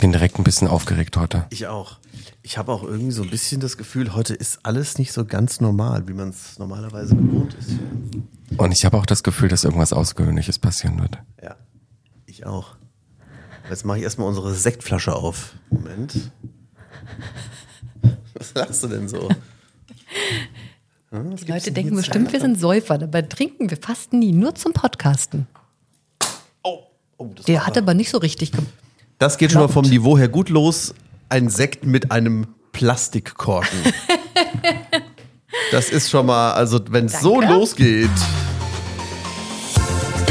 bin 0.00 0.12
direkt 0.12 0.38
ein 0.38 0.44
bisschen 0.44 0.66
aufgeregt 0.68 1.16
heute. 1.16 1.46
Ich 1.50 1.66
auch. 1.66 1.98
Ich 2.42 2.58
habe 2.58 2.72
auch 2.72 2.82
irgendwie 2.82 3.12
so 3.12 3.22
ein 3.22 3.30
bisschen 3.30 3.60
das 3.60 3.76
Gefühl, 3.76 4.14
heute 4.14 4.34
ist 4.34 4.60
alles 4.64 4.98
nicht 4.98 5.12
so 5.12 5.24
ganz 5.24 5.60
normal, 5.60 6.08
wie 6.08 6.14
man 6.14 6.30
es 6.30 6.58
normalerweise 6.58 7.14
gewohnt 7.14 7.54
ist. 7.54 7.70
Und 8.56 8.72
ich 8.72 8.84
habe 8.84 8.96
auch 8.96 9.06
das 9.06 9.22
Gefühl, 9.22 9.48
dass 9.48 9.64
irgendwas 9.64 9.92
Außergewöhnliches 9.92 10.58
passieren 10.58 11.00
wird. 11.00 11.18
Ja, 11.42 11.56
ich 12.26 12.46
auch. 12.46 12.76
Jetzt 13.68 13.84
mache 13.84 13.98
ich 13.98 14.04
erstmal 14.04 14.26
unsere 14.26 14.54
Sektflasche 14.54 15.14
auf. 15.14 15.54
Moment. 15.70 16.14
Was 18.34 18.54
lachst 18.54 18.82
du 18.82 18.88
denn 18.88 19.08
so? 19.08 19.28
Hm, 21.12 21.34
Die 21.34 21.50
Leute 21.50 21.72
denken 21.72 21.96
bestimmt, 21.96 22.32
wir 22.32 22.40
sind 22.40 22.58
Säufer. 22.60 22.96
Dabei 22.96 23.22
trinken 23.22 23.68
wir 23.68 23.76
fast 23.76 24.12
nie, 24.12 24.30
nur 24.30 24.54
zum 24.54 24.72
Podcasten. 24.72 25.48
Oh, 26.62 26.84
oh 27.18 27.32
das 27.34 27.46
Der 27.46 27.66
hat 27.66 27.76
aber 27.76 27.94
nicht 27.94 28.10
so 28.10 28.18
richtig. 28.18 28.52
Das 29.20 29.36
geht 29.36 29.52
schon 29.52 29.60
mal 29.60 29.68
vom 29.68 29.84
Niveau 29.84 30.16
her 30.16 30.28
gut 30.28 30.48
los. 30.48 30.94
Ein 31.28 31.50
Sekt 31.50 31.84
mit 31.84 32.10
einem 32.10 32.46
Plastikkorken. 32.72 33.78
das 35.72 35.90
ist 35.90 36.08
schon 36.08 36.24
mal, 36.24 36.54
also 36.54 36.80
wenn 36.88 37.04
es 37.04 37.20
so 37.20 37.38
losgeht. 37.42 38.08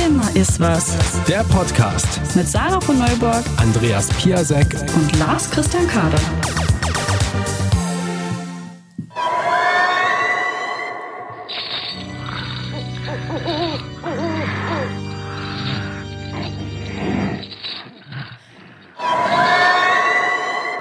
Immer 0.04 0.36
ist 0.36 0.59
was. 0.59 0.95
Der 1.28 1.44
Podcast. 1.44 2.20
Mit 2.34 2.48
Sarah 2.48 2.81
von 2.81 2.98
Neuburg 2.98 3.44
Andreas 3.58 4.08
Piasek. 4.08 4.76
und 4.95 5.20
Lars 5.20 5.52
Christian 5.52 5.88
Kader. 5.88 6.20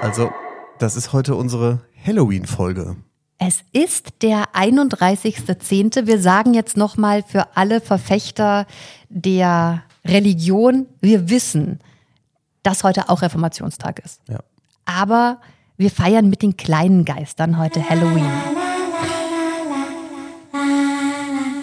Also, 0.01 0.31
das 0.77 0.95
ist 0.95 1.11
heute 1.11 1.35
unsere 1.35 1.81
Halloween-Folge. 2.05 2.95
Es 3.37 3.63
ist 3.73 4.21
der 4.21 4.45
31.10. 4.53 6.07
Wir 6.07 6.21
sagen 6.21 6.53
jetzt 6.53 6.77
nochmal 6.77 7.21
für 7.21 7.57
alle 7.57 7.81
Verfechter 7.81 8.65
der 9.09 9.83
Religion, 10.05 10.87
wir 11.01 11.29
wissen, 11.29 11.79
dass 12.63 12.85
heute 12.85 13.09
auch 13.09 13.21
Reformationstag 13.21 13.99
ist. 13.99 14.21
Ja. 14.29 14.39
Aber 14.85 15.41
wir 15.75 15.91
feiern 15.91 16.29
mit 16.29 16.43
den 16.43 16.55
kleinen 16.55 17.03
Geistern 17.03 17.57
heute 17.57 17.87
Halloween. 17.87 18.31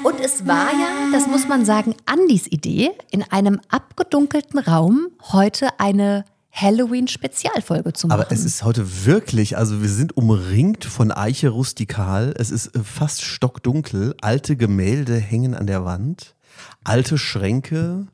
Und 0.05 0.21
es 0.21 0.47
war 0.47 0.73
ja, 0.73 1.11
das 1.11 1.27
muss 1.27 1.49
man 1.49 1.65
sagen, 1.65 1.95
Andys 2.05 2.47
Idee, 2.47 2.91
in 3.11 3.23
einem 3.23 3.61
abgedunkelten 3.71 4.59
Raum 4.61 5.09
heute 5.33 5.69
eine 5.79 6.27
Halloween-Spezialfolge 6.57 7.93
zu 7.93 8.09
machen. 8.09 8.21
Aber 8.21 8.33
es 8.33 8.45
ist 8.45 8.65
heute 8.65 9.05
wirklich, 9.05 9.59
also 9.59 9.83
wir 9.83 9.91
sind 9.91 10.17
umringt 10.17 10.85
von 10.85 11.13
Eiche 11.13 11.51
rustikal. 11.51 12.35
Es 12.39 12.51
ist 12.51 12.75
äh, 12.75 12.83
fast 12.83 13.23
stockdunkel. 13.23 14.15
Alte 14.23 14.57
Gemälde 14.57 15.17
hängen 15.17 15.55
an 15.55 15.67
der 15.67 15.85
Wand. 15.85 16.35
Alte 16.83 17.19
Schränke, 17.19 18.07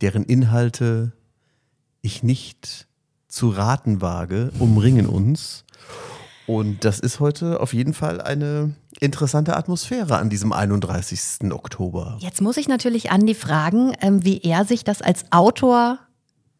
deren 0.00 0.24
Inhalte 0.24 1.12
ich 2.02 2.22
nicht 2.22 2.88
zu 3.28 3.48
raten 3.50 4.00
wage, 4.00 4.50
umringen 4.58 5.06
uns. 5.06 5.64
Und 6.46 6.84
das 6.84 7.00
ist 7.00 7.20
heute 7.20 7.60
auf 7.60 7.72
jeden 7.72 7.94
Fall 7.94 8.20
eine 8.20 8.74
interessante 9.00 9.56
Atmosphäre 9.56 10.18
an 10.18 10.28
diesem 10.28 10.52
31. 10.52 11.52
Oktober. 11.52 12.18
Jetzt 12.20 12.42
muss 12.42 12.56
ich 12.56 12.68
natürlich 12.68 13.10
Andi 13.10 13.34
fragen, 13.34 13.92
ähm, 14.00 14.24
wie 14.24 14.40
er 14.40 14.64
sich 14.64 14.84
das 14.84 15.00
als 15.00 15.24
Autor 15.30 15.98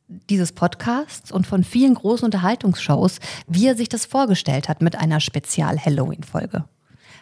dieses 0.08 0.52
Podcasts 0.52 1.33
und 1.33 1.47
von 1.47 1.64
vielen 1.64 1.94
großen 1.94 2.24
Unterhaltungsshows, 2.24 3.20
wie 3.47 3.66
er 3.66 3.77
sich 3.77 3.88
das 3.88 4.05
vorgestellt 4.05 4.69
hat 4.69 4.83
mit 4.83 4.97
einer 4.97 5.20
Spezial-Halloween-Folge. 5.20 6.64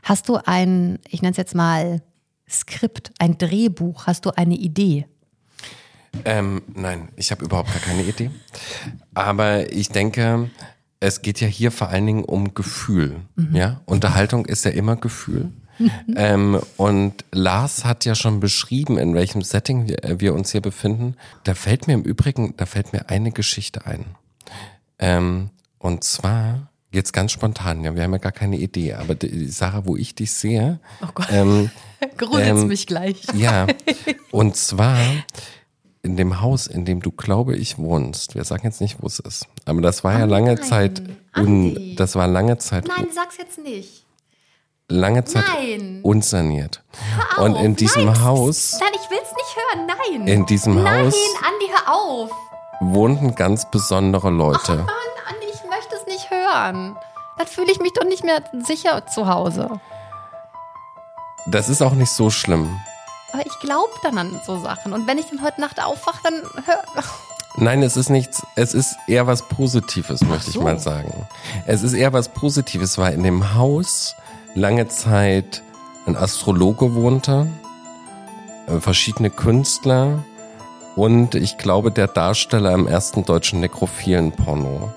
Hast 0.03 0.29
du 0.29 0.39
ein, 0.45 0.99
ich 1.09 1.23
nenne 1.23 1.33
es 1.33 1.37
jetzt 1.37 1.55
mal 1.55 2.03
Skript, 2.49 3.13
ein 3.19 3.39
Drehbuch, 3.39 4.07
hast 4.07 4.27
du 4.27 4.31
eine 4.31 4.57
Idee? 4.57 5.07
Ähm, 6.25 6.63
nein, 6.75 7.09
ich 7.17 7.31
habe 7.31 7.45
überhaupt 7.45 7.73
gar 7.73 7.81
keine 7.81 8.03
Idee. 8.03 8.31
Aber 9.15 9.73
ich 9.73 9.89
denke, 9.89 10.51
es 11.01 11.23
geht 11.23 11.41
ja 11.41 11.49
hier 11.49 11.71
vor 11.71 11.89
allen 11.89 12.07
Dingen 12.07 12.25
um 12.25 12.55
Gefühl. 12.55 13.23
Ja, 13.53 13.81
Unterhaltung 13.87 14.45
ist 14.45 14.65
ja 14.65 14.73
immer 14.73 14.97
Gefühl. 14.97 15.51
ähm, 16.17 16.61
und 16.77 17.25
Lars 17.33 17.85
hat 17.85 18.05
ja 18.05 18.15
schon 18.15 18.41
beschrieben, 18.41 18.99
in 18.99 19.15
welchem 19.15 19.43
Setting 19.43 19.89
wir, 19.89 20.05
äh, 20.05 20.21
wir 20.21 20.35
uns 20.35 20.53
hier 20.53 20.61
befinden. 20.61 21.17
Da 21.45 21.55
fällt 21.55 21.87
mir 21.87 21.95
im 21.95 22.03
Übrigen, 22.03 22.55
da 22.57 22.67
fällt 22.67 22.93
mir 22.93 23.09
eine 23.09 23.33
Geschichte 23.33 23.87
ein. 23.87 24.05
Ähm, 24.99 25.51
und 25.79 26.05
zwar 26.05 26.73
jetzt 26.93 27.13
ganz 27.13 27.33
spontan. 27.33 27.83
Ja, 27.83 27.95
wir 27.95 28.03
haben 28.03 28.13
ja 28.13 28.19
gar 28.19 28.33
keine 28.33 28.57
Idee. 28.57 28.95
Aber 28.95 29.15
die, 29.15 29.49
Sarah, 29.49 29.87
wo 29.87 29.97
ich 29.97 30.15
dich 30.15 30.33
sehe, 30.33 30.79
Oh 31.03 31.09
Gott, 31.15 31.27
ähm, 31.31 31.71
ähm, 32.39 32.69
mich 32.69 32.87
gleich. 32.87 33.23
ja, 33.35 33.67
und 34.31 34.57
zwar 34.57 34.99
in 36.03 36.17
dem 36.17 36.41
Haus, 36.41 36.67
in 36.67 36.85
dem 36.85 37.01
du, 37.01 37.13
glaube 37.13 37.57
ich, 37.57 37.79
wohnst. 37.79 38.35
Wir 38.35 38.45
sagen 38.45 38.63
jetzt 38.65 38.81
nicht, 38.81 39.01
wo 39.01 39.07
es 39.07 39.21
ist. 39.21 39.47
Aber 39.65 39.81
das 39.81 40.03
war 40.03 40.19
ja 40.19 40.25
lange 40.25 40.55
nein, 40.55 40.63
Zeit, 40.65 41.03
Andi. 41.33 41.77
un, 41.77 41.97
das 41.97 42.17
war 42.17 42.27
lange 42.27 42.59
Zeit, 42.59 42.89
Nein, 42.89 43.07
sag's 43.15 43.37
jetzt 43.39 43.59
nicht. 43.59 44.02
Lange 44.89 45.25
Zeit 45.25 45.45
Nein. 45.59 46.01
unsaniert. 46.03 46.83
Hör 47.37 47.45
Und 47.45 47.57
in 47.57 47.73
auf. 47.73 47.77
diesem 47.79 48.05
Nein, 48.07 48.23
Haus 48.25 48.79
Nein, 48.81 48.91
ich 48.95 49.11
will's 49.11 49.31
nicht 49.33 49.57
hören. 49.57 49.87
Nein. 49.87 50.29
In 50.29 50.47
diesem 50.47 50.83
Nein, 50.83 51.07
Haus- 51.07 51.15
Andi, 51.39 51.71
hör 51.71 51.95
auf. 51.95 52.31
wohnten 52.81 53.35
ganz 53.35 53.71
besondere 53.71 54.31
Leute. 54.31 54.77
Mann, 54.77 54.89
Andi, 55.29 55.47
ich 55.53 55.69
möchte 55.71 55.95
es 55.97 56.07
nicht 56.07 56.31
hören. 56.31 56.97
Dann 57.39 57.47
fühle 57.47 57.73
ich 57.73 57.81
mich 57.81 57.93
doch 57.95 58.05
nicht 58.05 58.25
mehr 58.25 58.43
sicher 58.65 59.07
zu 59.07 59.27
Hause. 59.29 59.81
Das 61.47 61.69
ist 61.69 61.83
auch 61.83 61.93
nicht 61.95 62.13
so 62.13 62.31
schlimm. 62.31 62.79
Aber 63.33 63.45
ich 63.47 63.59
glaube 63.61 63.91
dann 64.03 64.19
an 64.19 64.41
so 64.47 64.61
Sachen. 64.61 64.93
Und 64.93 65.07
wenn 65.07 65.19
ich 65.19 65.27
dann 65.31 65.43
heute 65.43 65.61
Nacht 65.61 65.83
aufwache, 65.83 66.19
dann 66.23 66.43
hör. 66.67 66.83
Nein, 67.57 67.83
es 67.83 67.97
ist 67.97 68.09
nichts, 68.11 68.43
es 68.57 68.73
ist 68.75 68.97
eher 69.07 69.27
was 69.27 69.43
Positives, 69.49 70.23
möchte 70.23 70.49
ich 70.49 70.55
so. 70.55 70.63
mal 70.63 70.79
sagen. 70.79 71.27
Es 71.67 71.83
ist 71.83 71.93
eher 71.95 72.13
was 72.13 72.29
Positives, 72.31 72.97
weil 72.99 73.13
in 73.15 73.23
dem 73.23 73.55
Haus 73.55 74.15
lange 74.55 74.89
Zeit 74.89 75.63
ein 76.07 76.17
Astrologe 76.17 76.95
wohnte, 76.95 77.47
äh, 78.67 78.81
verschiedene 78.81 79.31
Künstler 79.31 80.25
und 80.97 81.35
ich 81.35 81.59
glaube 81.59 81.91
der 81.91 82.09
Darsteller 82.09 82.73
im 82.73 82.87
ersten 82.87 83.25
deutschen 83.25 83.61
nekrophilen 83.61 84.33
Porno. 84.33 84.93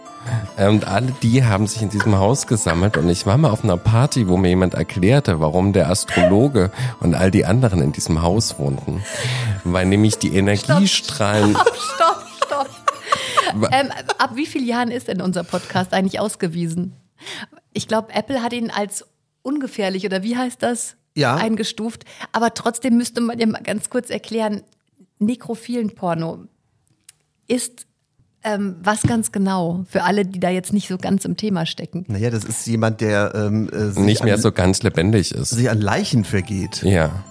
Und 0.57 0.87
alle 0.87 1.13
die 1.21 1.43
haben 1.43 1.67
sich 1.67 1.83
in 1.83 1.89
diesem 1.89 2.17
Haus 2.17 2.47
gesammelt 2.47 2.97
und 2.97 3.07
ich 3.09 3.27
war 3.27 3.37
mal 3.37 3.51
auf 3.51 3.63
einer 3.63 3.77
Party, 3.77 4.27
wo 4.27 4.37
mir 4.37 4.49
jemand 4.49 4.73
erklärte, 4.73 5.39
warum 5.39 5.71
der 5.71 5.89
Astrologe 5.89 6.71
und 6.99 7.13
all 7.13 7.29
die 7.29 7.45
anderen 7.45 7.79
in 7.79 7.91
diesem 7.91 8.23
Haus 8.23 8.57
wohnten. 8.57 9.03
Weil 9.63 9.85
nämlich 9.85 10.17
die 10.17 10.35
Energiestrahlen 10.35 11.55
Stopp, 11.55 12.25
stopp. 12.43 12.69
ähm, 13.71 13.91
ab 14.17 14.31
wie 14.33 14.47
vielen 14.47 14.65
Jahren 14.65 14.89
ist 14.89 15.07
denn 15.07 15.21
unser 15.21 15.43
Podcast 15.43 15.93
eigentlich 15.93 16.19
ausgewiesen? 16.19 16.93
Ich 17.73 17.87
glaube, 17.87 18.13
Apple 18.13 18.41
hat 18.41 18.53
ihn 18.53 18.71
als 18.71 19.05
ungefährlich 19.45 20.05
oder 20.05 20.23
wie 20.23 20.35
heißt 20.35 20.61
das? 20.63 20.95
Ja. 21.15 21.35
Eingestuft. 21.35 22.03
Aber 22.31 22.53
trotzdem 22.53 22.97
müsste 22.97 23.21
man 23.21 23.39
ja 23.39 23.45
mal 23.45 23.61
ganz 23.63 23.89
kurz 23.89 24.09
erklären, 24.09 24.63
nekrophilen 25.19 25.95
Porno 25.95 26.45
ist 27.47 27.85
ähm, 28.43 28.75
was 28.81 29.03
ganz 29.03 29.31
genau 29.31 29.85
für 29.89 30.03
alle, 30.03 30.25
die 30.25 30.39
da 30.39 30.49
jetzt 30.49 30.73
nicht 30.73 30.87
so 30.87 30.97
ganz 30.97 31.25
im 31.25 31.37
Thema 31.37 31.65
stecken. 31.65 32.05
Naja, 32.07 32.29
das 32.29 32.43
ist 32.43 32.67
jemand, 32.67 33.01
der 33.01 33.33
ähm, 33.33 33.69
äh, 33.69 33.91
sich, 33.91 34.03
nicht 34.03 34.23
mehr 34.23 34.35
an, 34.35 34.41
so 34.41 34.51
ganz 34.51 34.83
lebendig 34.83 35.33
ist. 35.33 35.51
sich 35.51 35.69
an 35.69 35.79
Leichen 35.79 36.25
vergeht. 36.25 36.83
Ja. 36.83 37.23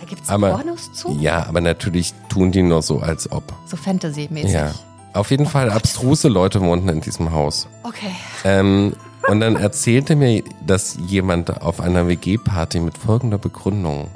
Da 0.00 0.06
gibt 0.06 0.22
es 0.22 0.28
Aber, 0.28 0.50
Pornos 0.50 0.92
zu? 0.94 1.16
ja, 1.20 1.46
aber 1.46 1.60
natürlich 1.60 2.12
tun 2.28 2.50
die 2.50 2.62
nur 2.62 2.82
so, 2.82 2.98
als 2.98 3.30
ob. 3.30 3.44
So 3.66 3.76
Fantasy-mäßig. 3.76 4.52
Ja. 4.52 4.74
Auf 5.14 5.30
jeden 5.30 5.46
Fall 5.46 5.70
abstruse 5.70 6.28
Leute 6.28 6.60
wohnten 6.60 6.88
in 6.88 7.00
diesem 7.00 7.32
Haus. 7.32 7.66
Okay. 7.82 8.10
Ähm, 8.44 8.94
und 9.28 9.40
dann 9.40 9.56
erzählte 9.56 10.16
mir 10.16 10.42
das 10.66 10.98
jemand 11.06 11.62
auf 11.62 11.80
einer 11.80 12.08
WG-Party 12.08 12.80
mit 12.80 12.96
folgender 12.96 13.38
Begründung, 13.38 14.08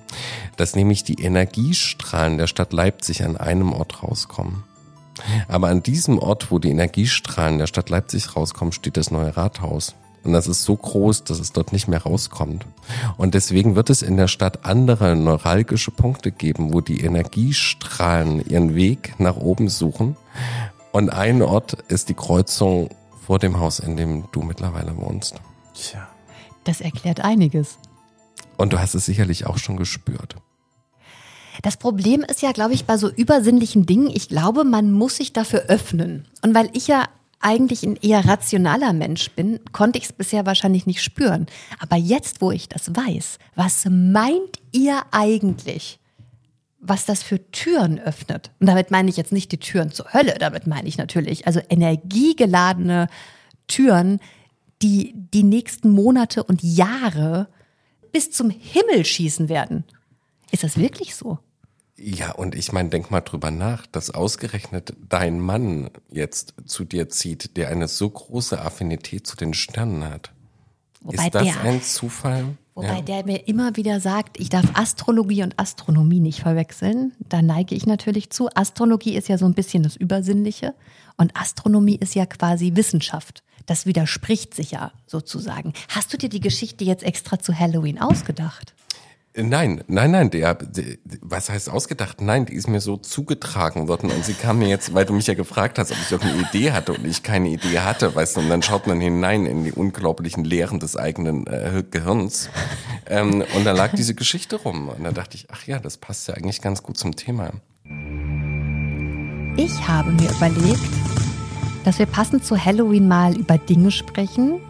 dass 0.56 0.74
nämlich 0.74 1.04
die 1.04 1.22
Energiestrahlen 1.22 2.38
der 2.38 2.46
Stadt 2.46 2.72
Leipzig 2.72 3.24
an 3.24 3.36
einem 3.36 3.72
Ort 3.72 4.02
rauskommen. 4.02 4.64
Aber 5.48 5.68
an 5.68 5.82
diesem 5.82 6.18
Ort, 6.18 6.50
wo 6.50 6.58
die 6.58 6.70
Energiestrahlen 6.70 7.58
der 7.58 7.66
Stadt 7.66 7.90
Leipzig 7.90 8.34
rauskommen, 8.34 8.72
steht 8.72 8.96
das 8.96 9.10
neue 9.10 9.36
Rathaus. 9.36 9.94
Und 10.24 10.32
das 10.32 10.46
ist 10.46 10.62
so 10.62 10.76
groß, 10.76 11.24
dass 11.24 11.40
es 11.40 11.52
dort 11.52 11.72
nicht 11.72 11.88
mehr 11.88 12.02
rauskommt. 12.02 12.64
Und 13.16 13.34
deswegen 13.34 13.74
wird 13.74 13.90
es 13.90 14.02
in 14.02 14.16
der 14.16 14.28
Stadt 14.28 14.64
andere 14.64 15.16
neuralgische 15.16 15.90
Punkte 15.90 16.30
geben, 16.30 16.72
wo 16.72 16.80
die 16.80 17.00
Energiestrahlen 17.00 18.44
ihren 18.48 18.74
Weg 18.74 19.14
nach 19.18 19.36
oben 19.36 19.68
suchen. 19.68 20.16
Und 20.92 21.10
ein 21.10 21.42
Ort 21.42 21.76
ist 21.88 22.08
die 22.08 22.14
Kreuzung 22.14 22.90
vor 23.24 23.38
dem 23.38 23.58
Haus, 23.58 23.78
in 23.78 23.96
dem 23.96 24.24
du 24.32 24.42
mittlerweile 24.42 24.96
wohnst. 24.96 25.34
Tja. 25.74 26.08
Das 26.64 26.80
erklärt 26.80 27.20
einiges. 27.20 27.78
Und 28.56 28.72
du 28.72 28.80
hast 28.80 28.94
es 28.94 29.06
sicherlich 29.06 29.46
auch 29.46 29.58
schon 29.58 29.76
gespürt. 29.76 30.36
Das 31.62 31.76
Problem 31.76 32.22
ist 32.22 32.42
ja, 32.42 32.52
glaube 32.52 32.74
ich, 32.74 32.86
bei 32.86 32.96
so 32.96 33.10
übersinnlichen 33.10 33.86
Dingen, 33.86 34.10
ich 34.10 34.28
glaube, 34.28 34.64
man 34.64 34.90
muss 34.90 35.16
sich 35.16 35.32
dafür 35.32 35.64
öffnen. 35.68 36.26
Und 36.42 36.54
weil 36.54 36.70
ich 36.72 36.88
ja 36.88 37.04
eigentlich 37.40 37.82
ein 37.82 37.96
eher 37.96 38.24
rationaler 38.24 38.92
Mensch 38.92 39.30
bin, 39.32 39.60
konnte 39.72 39.98
ich 39.98 40.04
es 40.04 40.12
bisher 40.12 40.46
wahrscheinlich 40.46 40.86
nicht 40.86 41.02
spüren. 41.02 41.46
Aber 41.80 41.96
jetzt, 41.96 42.40
wo 42.40 42.50
ich 42.50 42.68
das 42.68 42.94
weiß, 42.94 43.38
was 43.54 43.84
meint 43.90 44.60
ihr 44.70 45.02
eigentlich, 45.10 45.98
was 46.82 47.06
das 47.06 47.22
für 47.22 47.50
Türen 47.52 47.98
öffnet? 48.00 48.50
Und 48.60 48.66
damit 48.66 48.90
meine 48.90 49.08
ich 49.08 49.16
jetzt 49.16 49.32
nicht 49.32 49.52
die 49.52 49.58
Türen 49.60 49.92
zur 49.92 50.12
Hölle, 50.12 50.34
damit 50.38 50.66
meine 50.66 50.88
ich 50.88 50.98
natürlich, 50.98 51.46
also 51.46 51.60
energiegeladene 51.70 53.08
Türen, 53.68 54.20
die 54.82 55.14
die 55.14 55.44
nächsten 55.44 55.88
Monate 55.90 56.42
und 56.42 56.62
Jahre 56.62 57.48
bis 58.10 58.32
zum 58.32 58.50
Himmel 58.50 59.04
schießen 59.04 59.48
werden. 59.48 59.84
Ist 60.50 60.64
das 60.64 60.76
wirklich 60.76 61.14
so? 61.14 61.38
Ja, 61.96 62.32
und 62.32 62.56
ich 62.56 62.72
meine, 62.72 62.88
denk 62.88 63.12
mal 63.12 63.20
drüber 63.20 63.52
nach, 63.52 63.86
dass 63.86 64.10
ausgerechnet 64.10 64.92
dein 65.08 65.38
Mann 65.38 65.88
jetzt 66.10 66.54
zu 66.66 66.84
dir 66.84 67.08
zieht, 67.08 67.56
der 67.56 67.68
eine 67.68 67.86
so 67.86 68.10
große 68.10 68.60
Affinität 68.60 69.26
zu 69.26 69.36
den 69.36 69.54
Sternen 69.54 70.04
hat. 70.04 70.32
Wobei 71.00 71.26
ist 71.26 71.34
das 71.34 71.44
der- 71.44 71.60
ein 71.60 71.80
Zufall? 71.80 72.56
Wobei 72.74 72.96
Ja. 72.96 73.02
der 73.02 73.24
mir 73.26 73.46
immer 73.48 73.76
wieder 73.76 74.00
sagt, 74.00 74.40
ich 74.40 74.48
darf 74.48 74.64
Astrologie 74.74 75.42
und 75.42 75.58
Astronomie 75.58 76.20
nicht 76.20 76.40
verwechseln. 76.40 77.12
Da 77.28 77.42
neige 77.42 77.74
ich 77.74 77.84
natürlich 77.86 78.30
zu. 78.30 78.48
Astrologie 78.54 79.14
ist 79.14 79.28
ja 79.28 79.36
so 79.36 79.44
ein 79.44 79.54
bisschen 79.54 79.82
das 79.82 79.96
Übersinnliche 79.96 80.74
und 81.18 81.36
Astronomie 81.38 81.96
ist 81.96 82.14
ja 82.14 82.24
quasi 82.24 82.72
Wissenschaft. 82.74 83.42
Das 83.66 83.84
widerspricht 83.86 84.54
sich 84.54 84.70
ja 84.72 84.90
sozusagen. 85.06 85.72
Hast 85.88 86.12
du 86.12 86.16
dir 86.16 86.28
die 86.30 86.40
Geschichte 86.40 86.84
jetzt 86.84 87.02
extra 87.04 87.38
zu 87.38 87.56
Halloween 87.58 88.00
ausgedacht? 88.00 88.74
Nein, 89.34 89.82
nein, 89.86 90.10
nein, 90.10 90.30
der, 90.30 90.54
der, 90.54 90.98
was 91.22 91.48
heißt 91.48 91.70
ausgedacht? 91.70 92.20
Nein, 92.20 92.44
die 92.44 92.52
ist 92.52 92.68
mir 92.68 92.82
so 92.82 92.98
zugetragen 92.98 93.88
worden 93.88 94.10
und 94.10 94.26
sie 94.26 94.34
kam 94.34 94.58
mir 94.58 94.68
jetzt, 94.68 94.92
weil 94.92 95.06
du 95.06 95.14
mich 95.14 95.26
ja 95.26 95.32
gefragt 95.32 95.78
hast, 95.78 95.90
ob 95.90 95.96
ich 95.96 96.12
irgendeine 96.12 96.42
Idee 96.42 96.72
hatte 96.72 96.92
und 96.92 97.06
ich 97.06 97.22
keine 97.22 97.48
Idee 97.48 97.80
hatte, 97.80 98.14
weißt 98.14 98.36
du, 98.36 98.40
und 98.40 98.50
dann 98.50 98.60
schaut 98.62 98.86
man 98.86 99.00
hinein 99.00 99.46
in 99.46 99.64
die 99.64 99.72
unglaublichen 99.72 100.44
Lehren 100.44 100.80
des 100.80 100.98
eigenen 100.98 101.46
äh, 101.46 101.82
Gehirns 101.90 102.50
ähm, 103.06 103.42
und 103.56 103.64
da 103.64 103.72
lag 103.72 103.92
diese 103.94 104.14
Geschichte 104.14 104.56
rum 104.56 104.90
und 104.90 105.02
da 105.02 105.12
dachte 105.12 105.38
ich, 105.38 105.46
ach 105.50 105.66
ja, 105.66 105.78
das 105.78 105.96
passt 105.96 106.28
ja 106.28 106.34
eigentlich 106.34 106.60
ganz 106.60 106.82
gut 106.82 106.98
zum 106.98 107.16
Thema. 107.16 107.52
Ich 109.56 109.88
habe 109.88 110.10
mir 110.12 110.30
überlegt, 110.30 110.90
dass 111.84 111.98
wir 111.98 112.06
passend 112.06 112.44
zu 112.44 112.62
Halloween 112.62 113.08
mal 113.08 113.34
über 113.34 113.56
Dinge 113.56 113.92
sprechen, 113.92 114.60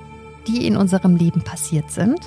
die 0.46 0.68
in 0.68 0.76
unserem 0.76 1.16
Leben 1.16 1.42
passiert 1.42 1.90
sind 1.90 2.20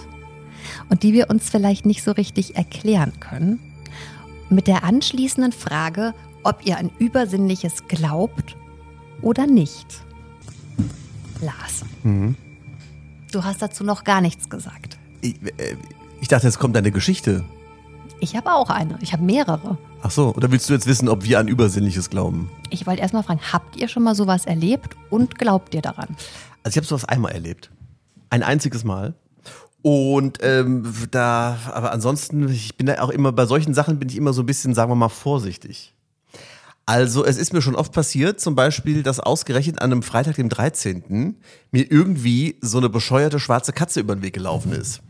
und 0.90 1.04
die 1.04 1.14
wir 1.14 1.30
uns 1.30 1.50
vielleicht 1.50 1.86
nicht 1.86 2.04
so 2.04 2.12
richtig 2.12 2.56
erklären 2.56 3.14
können. 3.20 3.60
Mit 4.50 4.68
der 4.68 4.84
anschließenden 4.84 5.52
Frage, 5.52 6.14
ob 6.44 6.66
ihr 6.66 6.78
an 6.78 6.92
Übersinnliches 7.00 7.88
glaubt 7.88 8.56
oder 9.22 9.48
nicht. 9.48 10.02
Lars, 11.42 11.84
du 13.32 13.44
hast 13.44 13.62
dazu 13.62 13.84
noch 13.84 14.04
gar 14.04 14.22
nichts 14.22 14.50
gesagt. 14.50 14.98
Ich, 15.22 15.36
äh, 15.58 15.76
ich 16.22 16.28
dachte, 16.28 16.48
jetzt 16.48 16.60
kommt 16.60 16.78
eine 16.78 16.92
Geschichte. 16.92 17.44
Ich 18.20 18.36
habe 18.36 18.54
auch 18.54 18.70
eine. 18.70 18.98
Ich 19.02 19.12
habe 19.14 19.24
mehrere. 19.24 19.78
Ach 20.02 20.12
so, 20.12 20.34
oder 20.36 20.52
willst 20.52 20.70
du 20.70 20.74
jetzt 20.74 20.88
wissen, 20.88 21.10
ob 21.10 21.24
wir 21.24 21.40
an 21.40 21.48
Übersinnliches 21.48 22.10
glauben? 22.10 22.50
Ich 22.70 22.88
wollte 22.88 23.02
erstmal 23.02 23.24
fragen, 23.24 23.42
habt 23.52 23.76
ihr 23.76 23.88
schon 23.88 24.04
mal 24.04 24.16
sowas 24.16 24.46
erlebt 24.46 24.96
und 25.10 25.38
glaubt 25.38 25.74
ihr 25.74 25.82
daran? 25.82 26.16
Also 26.64 26.74
ich 26.74 26.78
habe 26.78 26.86
sowas 26.86 27.06
einmal 27.06 27.34
erlebt. 27.34 27.72
Ein 28.30 28.44
einziges 28.44 28.84
Mal. 28.84 29.16
Und 29.88 30.40
ähm, 30.42 30.92
da, 31.12 31.60
aber 31.72 31.92
ansonsten, 31.92 32.50
ich 32.50 32.76
bin 32.76 32.88
da 32.88 33.02
auch 33.02 33.12
immer, 33.12 33.32
bei 33.32 33.46
solchen 33.46 33.76
Sachen 33.76 34.00
bin 34.00 34.10
ich 34.10 34.18
immer 34.18 34.34
so 34.34 34.42
ein 34.42 34.48
bisschen, 34.48 34.74
sagen 34.74 34.90
wir 34.90 34.96
mal, 34.96 35.10
vorsichtig. 35.10 35.94
Also 36.88 37.24
es 37.24 37.38
ist 37.38 37.54
mir 37.54 37.62
schon 37.62 37.76
oft 37.76 37.92
passiert, 37.92 38.40
zum 38.40 38.56
Beispiel, 38.56 39.04
dass 39.04 39.20
ausgerechnet 39.20 39.80
an 39.84 39.92
einem 39.92 40.02
Freitag, 40.02 40.38
dem 40.38 40.50
13. 40.50 41.36
mir 41.70 41.92
irgendwie 41.92 42.58
so 42.62 42.80
eine 42.80 42.90
bescheuerte 42.90 43.40
schwarze 43.40 43.74
Katze 43.74 44.00
über 44.00 44.16
den 44.16 44.24
Weg 44.24 44.34
gelaufen 44.34 44.72
ist. 44.72 45.04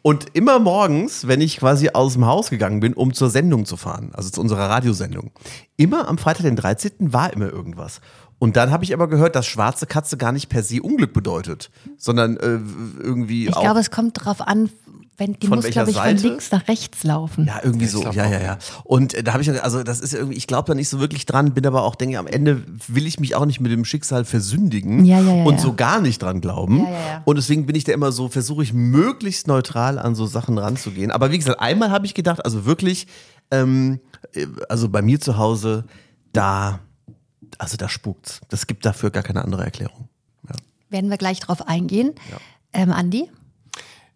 Und 0.00 0.34
immer 0.34 0.60
morgens, 0.60 1.26
wenn 1.26 1.42
ich 1.42 1.58
quasi 1.58 1.90
aus 1.90 2.14
dem 2.14 2.24
Haus 2.24 2.48
gegangen 2.48 2.80
bin, 2.80 2.94
um 2.94 3.12
zur 3.12 3.28
Sendung 3.28 3.66
zu 3.66 3.76
fahren, 3.76 4.12
also 4.14 4.30
zu 4.30 4.40
unserer 4.40 4.70
Radiosendung, 4.70 5.30
immer 5.76 6.08
am 6.08 6.16
Freitag, 6.16 6.44
den 6.44 6.56
13. 6.56 7.12
war 7.12 7.34
immer 7.34 7.52
irgendwas. 7.52 8.00
Und 8.38 8.56
dann 8.56 8.70
habe 8.70 8.84
ich 8.84 8.92
aber 8.92 9.08
gehört, 9.08 9.34
dass 9.34 9.46
schwarze 9.46 9.86
Katze 9.86 10.16
gar 10.16 10.32
nicht 10.32 10.48
per 10.48 10.62
se 10.62 10.82
Unglück 10.82 11.12
bedeutet, 11.12 11.70
sondern 11.96 12.36
äh, 12.36 12.58
irgendwie 13.02 13.46
Ich 13.46 13.54
glaube, 13.54 13.80
es 13.80 13.90
kommt 13.90 14.24
drauf 14.24 14.40
an, 14.40 14.68
wenn 15.18 15.32
die 15.34 15.46
Von 15.46 15.58
muss, 15.58 15.70
glaube 15.70 15.90
ich, 15.90 15.96
Seite? 15.96 16.20
von 16.20 16.28
links 16.28 16.50
nach 16.50 16.68
rechts 16.68 17.02
laufen. 17.04 17.46
Ja, 17.46 17.60
irgendwie 17.62 17.86
Ich 17.86 17.90
so. 17.90 18.02
Ja, 18.02 18.26
ja, 18.26 18.40
ja. 18.40 18.58
Und 18.84 19.14
äh, 19.14 19.22
da 19.22 19.32
habe 19.32 19.42
ich, 19.42 19.62
also 19.62 19.82
das 19.82 20.00
ist 20.00 20.12
irgendwie, 20.12 20.36
ich 20.36 20.46
glaube 20.46 20.68
da 20.68 20.74
nicht 20.74 20.88
so 20.88 21.00
wirklich 21.00 21.24
dran, 21.24 21.54
bin 21.54 21.66
aber 21.66 21.84
auch, 21.84 21.94
denke, 21.94 22.18
am 22.18 22.26
Ende 22.26 22.62
will 22.88 23.06
ich 23.06 23.18
mich 23.18 23.34
auch 23.34 23.46
nicht 23.46 23.60
mit 23.60 23.72
dem 23.72 23.84
Schicksal 23.84 24.24
versündigen 24.24 25.04
Ja, 25.04 25.20
ja, 25.20 25.34
ja, 25.36 25.44
und 25.44 25.54
ja. 25.54 25.60
so 25.60 25.74
gar 25.74 26.00
nicht 26.00 26.22
dran 26.22 26.40
glauben. 26.40 26.80
Ja, 26.80 26.84
ja, 26.84 26.90
ja. 26.90 27.22
Und 27.24 27.36
deswegen 27.36 27.66
bin 27.66 27.76
ich 27.76 27.84
da 27.84 27.92
immer 27.92 28.12
so, 28.12 28.28
versuche 28.28 28.62
ich 28.62 28.72
möglichst 28.74 29.46
neutral 29.46 29.98
an 29.98 30.14
so 30.14 30.26
Sachen 30.26 30.58
ranzugehen. 30.58 31.10
Aber 31.10 31.30
wie 31.30 31.38
gesagt, 31.38 31.60
einmal 31.60 31.90
habe 31.90 32.04
ich 32.04 32.12
gedacht, 32.12 32.44
also 32.44 32.66
wirklich, 32.66 33.06
ähm, 33.50 34.00
äh, 34.34 34.46
also 34.68 34.90
bei 34.90 35.00
mir 35.00 35.20
zu 35.20 35.38
Hause, 35.38 35.84
da, 36.34 36.80
also 37.58 37.76
da 37.76 37.88
spukt's. 37.88 38.40
Das 38.48 38.66
gibt 38.66 38.84
dafür 38.84 39.10
gar 39.10 39.22
keine 39.22 39.42
andere 39.44 39.64
Erklärung. 39.64 40.08
Werden 40.88 41.10
wir 41.10 41.16
gleich 41.18 41.40
drauf 41.40 41.66
eingehen. 41.66 42.14
Ähm, 42.72 42.92
Andi? 42.92 43.28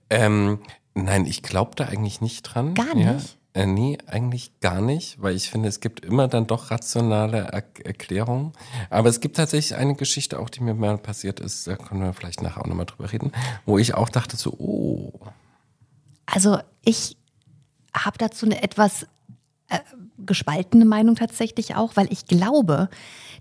Ähm, 0.08 0.60
nein, 0.94 1.26
ich 1.26 1.42
glaube 1.42 1.72
da 1.74 1.86
eigentlich 1.86 2.20
nicht 2.20 2.42
dran. 2.42 2.74
Gar 2.74 2.96
Ja. 2.96 3.14
nicht? 3.14 3.36
Äh, 3.52 3.66
nee, 3.66 3.98
eigentlich 4.06 4.60
gar 4.60 4.80
nicht, 4.80 5.20
weil 5.20 5.34
ich 5.34 5.50
finde, 5.50 5.68
es 5.68 5.80
gibt 5.80 6.04
immer 6.04 6.28
dann 6.28 6.46
doch 6.46 6.70
rationale 6.70 7.38
er 7.48 7.64
Erklärungen. 7.84 8.52
Aber 8.90 9.08
es 9.08 9.18
gibt 9.18 9.36
tatsächlich 9.36 9.74
eine 9.76 9.96
Geschichte 9.96 10.38
auch, 10.38 10.48
die 10.48 10.60
mir 10.60 10.74
mal 10.74 10.98
passiert 10.98 11.40
ist, 11.40 11.66
da 11.66 11.74
können 11.74 12.00
wir 12.02 12.12
vielleicht 12.12 12.42
nachher 12.42 12.60
auch 12.62 12.66
nochmal 12.68 12.86
drüber 12.86 13.10
reden, 13.10 13.32
wo 13.66 13.76
ich 13.76 13.94
auch 13.94 14.08
dachte 14.08 14.36
so, 14.36 14.52
oh, 14.52 15.12
Also 16.26 16.60
ich 16.84 17.16
habe 17.92 18.18
dazu 18.18 18.46
eine 18.46 18.62
etwas 18.62 19.02
äh, 19.68 19.80
gespaltene 20.26 20.84
Meinung 20.84 21.16
tatsächlich 21.16 21.76
auch, 21.76 21.96
weil 21.96 22.12
ich 22.12 22.26
glaube, 22.26 22.88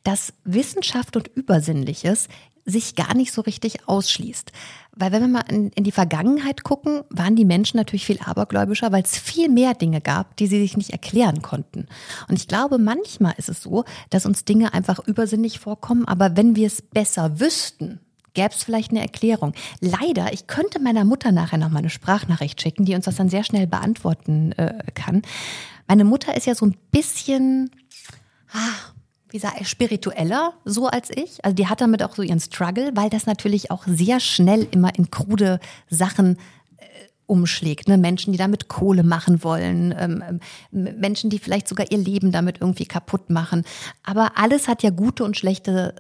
dass 0.04 0.34
Wissenschaft 0.44 1.16
und 1.16 1.28
Übersinnliches 1.28 2.28
sich 2.66 2.96
gar 2.96 3.16
nicht 3.16 3.32
so 3.32 3.42
richtig 3.42 3.88
ausschließt. 3.88 4.52
Weil 4.96 5.12
wenn 5.12 5.22
wir 5.22 5.28
mal 5.28 5.46
in, 5.50 5.70
in 5.70 5.84
die 5.84 5.92
Vergangenheit 5.92 6.64
gucken, 6.64 7.02
waren 7.10 7.36
die 7.36 7.46
Menschen 7.46 7.78
natürlich 7.78 8.06
viel 8.06 8.20
abergläubischer, 8.24 8.92
weil 8.92 9.04
es 9.04 9.18
viel 9.18 9.50
mehr 9.50 9.74
Dinge 9.74 10.02
gab, 10.02 10.36
die 10.38 10.48
sie 10.48 10.60
sich 10.60 10.78
nicht 10.78 10.92
erklären 10.92 11.42
konnten. 11.42 11.88
Und 12.28 12.38
ich 12.38 12.48
glaube, 12.48 12.78
manchmal 12.78 13.34
ist 13.38 13.50
es 13.50 13.64
so, 13.64 13.86
dass 14.10 14.26
uns 14.26 14.46
Dinge 14.46 14.74
einfach 14.74 15.00
übersinnlich 15.00 15.60
vorkommen, 15.60 16.06
aber 16.06 16.36
wenn 16.38 16.56
wir 16.56 16.68
es 16.68 16.82
besser 16.82 17.40
wüssten, 17.40 18.00
gäbe 18.34 18.54
es 18.54 18.64
vielleicht 18.64 18.92
eine 18.92 19.02
Erklärung. 19.02 19.54
Leider, 19.80 20.32
ich 20.34 20.48
könnte 20.48 20.80
meiner 20.80 21.06
Mutter 21.06 21.32
nachher 21.32 21.58
noch 21.58 21.70
mal 21.70 21.80
eine 21.80 21.90
Sprachnachricht 21.90 22.62
schicken, 22.62 22.86
die 22.86 22.96
uns 22.96 23.06
das 23.06 23.16
dann 23.16 23.30
sehr 23.30 23.44
schnell 23.44 23.68
beantworten 23.68 24.52
äh, 24.54 24.84
kann. 24.94 25.24
Meine 25.90 26.04
Mutter 26.04 26.38
ist 26.38 26.46
ja 26.46 26.54
so 26.54 26.68
ein 26.68 26.76
bisschen, 26.92 27.72
ah, 28.54 28.94
wie 29.30 29.40
sag 29.40 29.60
ich, 29.60 29.68
spiritueller 29.68 30.54
so 30.64 30.86
als 30.86 31.10
ich. 31.10 31.44
Also 31.44 31.56
die 31.56 31.66
hat 31.66 31.82
damit 31.82 32.04
auch 32.04 32.16
so 32.16 32.22
ihren 32.22 32.40
Struggle, 32.40 32.92
weil 32.94 33.10
das 33.10 33.26
natürlich 33.26 33.72
auch 33.72 33.86
sehr 33.88 34.20
schnell 34.20 34.68
immer 34.70 34.94
in 34.96 35.10
krude 35.10 35.60
Sachen 35.90 36.38
äh, 36.78 36.84
umschlägt. 37.26 37.88
Ne? 37.88 37.98
Menschen, 37.98 38.32
die 38.32 38.38
damit 38.38 38.68
Kohle 38.68 39.02
machen 39.02 39.44
wollen, 39.44 39.96
ähm, 39.98 40.24
ähm, 40.72 41.00
Menschen, 41.00 41.32
die 41.32 41.40
vielleicht 41.40 41.68
sogar 41.68 41.92
ihr 41.92 41.98
Leben 41.98 42.32
damit 42.32 42.62
irgendwie 42.62 42.86
kaputt 42.86 43.32
machen. 43.32 43.64
Aber 44.04 44.34
alles 44.38 44.68
hat 44.68 44.84
ja 44.84 44.92
gute 44.92 45.24
und 45.24 45.38
schlechte 45.38 45.96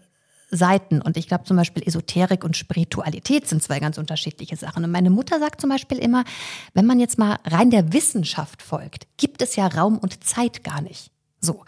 Seiten. 0.49 1.01
Und 1.01 1.17
ich 1.17 1.27
glaube 1.27 1.43
zum 1.43 1.57
Beispiel 1.57 1.87
Esoterik 1.87 2.43
und 2.43 2.57
Spiritualität 2.57 3.47
sind 3.47 3.63
zwei 3.63 3.79
ganz 3.79 3.97
unterschiedliche 3.97 4.55
Sachen. 4.55 4.83
Und 4.83 4.91
meine 4.91 5.09
Mutter 5.09 5.39
sagt 5.39 5.61
zum 5.61 5.69
Beispiel 5.69 5.97
immer, 5.99 6.23
wenn 6.73 6.85
man 6.85 6.99
jetzt 6.99 7.17
mal 7.17 7.37
rein 7.45 7.69
der 7.69 7.93
Wissenschaft 7.93 8.61
folgt, 8.61 9.07
gibt 9.17 9.41
es 9.41 9.55
ja 9.55 9.67
Raum 9.67 9.97
und 9.97 10.23
Zeit 10.23 10.63
gar 10.63 10.81
nicht. 10.81 11.11
So. 11.41 11.63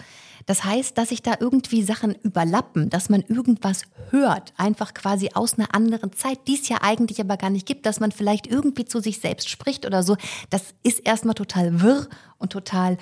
Das 0.45 0.63
heißt, 0.63 0.97
dass 0.97 1.09
sich 1.09 1.21
da 1.21 1.35
irgendwie 1.39 1.83
Sachen 1.83 2.15
überlappen, 2.23 2.89
dass 2.89 3.09
man 3.09 3.21
irgendwas 3.21 3.83
hört, 4.09 4.53
einfach 4.57 4.93
quasi 4.93 5.29
aus 5.33 5.57
einer 5.57 5.73
anderen 5.75 6.13
Zeit, 6.13 6.39
die 6.47 6.55
es 6.55 6.67
ja 6.67 6.79
eigentlich 6.81 7.19
aber 7.21 7.37
gar 7.37 7.49
nicht 7.49 7.67
gibt, 7.67 7.85
dass 7.85 7.99
man 7.99 8.11
vielleicht 8.11 8.47
irgendwie 8.47 8.85
zu 8.85 8.99
sich 8.99 9.19
selbst 9.19 9.49
spricht 9.49 9.85
oder 9.85 10.03
so. 10.03 10.17
Das 10.49 10.73
ist 10.83 10.99
erstmal 10.99 11.35
total 11.35 11.81
wirr 11.81 12.07
und 12.37 12.51
total 12.51 12.97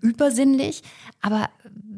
übersinnlich. 0.00 0.82
Aber 1.20 1.48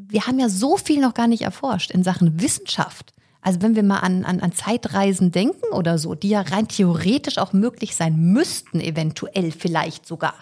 wir 0.09 0.27
haben 0.27 0.39
ja 0.39 0.49
so 0.49 0.77
viel 0.77 1.01
noch 1.01 1.15
gar 1.15 1.27
nicht 1.27 1.43
erforscht 1.43 1.91
in 1.91 2.03
Sachen 2.03 2.41
Wissenschaft. 2.41 3.13
Also 3.41 3.63
wenn 3.63 3.77
wir 3.77 3.83
mal 3.83 4.01
an, 4.01 4.25
an, 4.25 4.41
an 4.41 4.53
Zeitreisen 4.53 5.31
denken 5.31 5.73
oder 5.73 5.99
so, 5.99 6.15
die 6.15 6.31
ja 6.31 6.41
rein 6.41 6.69
theoretisch 6.69 7.39
auch 7.39 7.53
möglich 7.53 7.95
sein 7.95 8.17
müssten, 8.17 8.81
eventuell 8.81 9.53
vielleicht 9.53 10.07
sogar. 10.07 10.35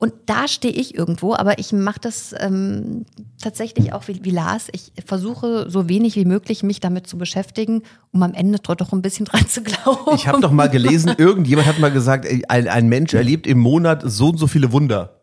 Und 0.00 0.14
da 0.24 0.48
stehe 0.48 0.72
ich 0.72 0.94
irgendwo, 0.94 1.34
aber 1.34 1.58
ich 1.58 1.72
mache 1.72 2.00
das 2.00 2.34
ähm, 2.38 3.04
tatsächlich 3.40 3.92
auch 3.92 4.08
wie, 4.08 4.24
wie 4.24 4.30
Lars. 4.30 4.68
Ich 4.72 4.92
versuche 5.04 5.68
so 5.68 5.90
wenig 5.90 6.16
wie 6.16 6.24
möglich 6.24 6.62
mich 6.62 6.80
damit 6.80 7.06
zu 7.06 7.18
beschäftigen, 7.18 7.82
um 8.10 8.22
am 8.22 8.32
Ende 8.32 8.58
doch 8.60 8.94
ein 8.94 9.02
bisschen 9.02 9.24
dran 9.26 9.46
zu 9.46 9.62
glauben. 9.62 10.14
Ich 10.14 10.26
habe 10.26 10.40
doch 10.40 10.52
mal 10.52 10.70
gelesen, 10.70 11.14
irgendjemand 11.18 11.68
hat 11.68 11.78
mal 11.78 11.92
gesagt, 11.92 12.26
ein, 12.48 12.66
ein 12.66 12.88
Mensch 12.88 13.12
erlebt 13.12 13.46
im 13.46 13.58
Monat 13.58 14.02
so 14.06 14.30
und 14.30 14.38
so 14.38 14.46
viele 14.46 14.72
Wunder. 14.72 15.19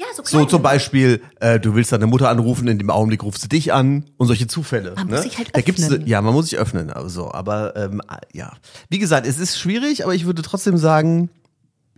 Ja, 0.00 0.06
so 0.16 0.22
So 0.24 0.46
zum 0.46 0.62
Beispiel, 0.62 1.20
äh, 1.40 1.60
du 1.60 1.74
willst 1.74 1.92
deine 1.92 2.06
Mutter 2.06 2.30
anrufen, 2.30 2.66
in 2.68 2.78
dem 2.78 2.88
Augenblick 2.88 3.22
rufst 3.22 3.44
du 3.44 3.48
dich 3.48 3.72
an 3.74 4.06
und 4.16 4.28
solche 4.28 4.46
Zufälle. 4.46 4.94
Man 4.96 5.08
ne? 5.08 5.16
muss 5.16 5.24
sich 5.24 5.36
halt 5.36 5.54
da 5.54 5.60
gibt's, 5.60 5.84
öffnen. 5.84 6.06
Ja, 6.06 6.22
man 6.22 6.32
muss 6.32 6.48
sich 6.48 6.58
öffnen. 6.58 6.90
Also, 6.90 7.30
aber 7.30 7.76
ähm, 7.76 8.00
ja, 8.32 8.52
wie 8.88 8.98
gesagt, 8.98 9.26
es 9.26 9.38
ist 9.38 9.58
schwierig, 9.58 10.02
aber 10.04 10.14
ich 10.14 10.24
würde 10.24 10.40
trotzdem 10.40 10.78
sagen, 10.78 11.28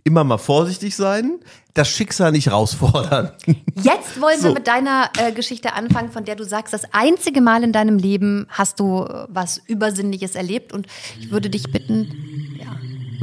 immer 0.03 0.25
mal 0.25 0.37
vorsichtig 0.37 0.97
sein, 0.97 1.39
das 1.75 1.87
Schicksal 1.87 2.33
nicht 2.33 2.47
herausfordern. 2.47 3.31
Jetzt 3.81 4.19
wollen 4.19 4.41
wir 4.41 4.49
So. 4.49 4.53
mit 4.53 4.67
deiner 4.67 5.09
äh, 5.17 5.31
Geschichte 5.31 5.73
anfangen, 5.73 6.11
von 6.11 6.25
der 6.25 6.35
du 6.35 6.43
sagst, 6.43 6.73
das 6.73 6.83
einzige 6.91 7.39
Mal 7.39 7.63
in 7.63 7.71
deinem 7.71 7.97
Leben 7.97 8.47
hast 8.49 8.81
du 8.81 9.05
äh, 9.05 9.27
was 9.29 9.61
Übersinnliches 9.65 10.35
erlebt. 10.35 10.73
Und 10.73 10.87
ich 11.21 11.31
würde 11.31 11.49
dich 11.49 11.71
bitten, 11.71 12.57
ja, 12.59 12.75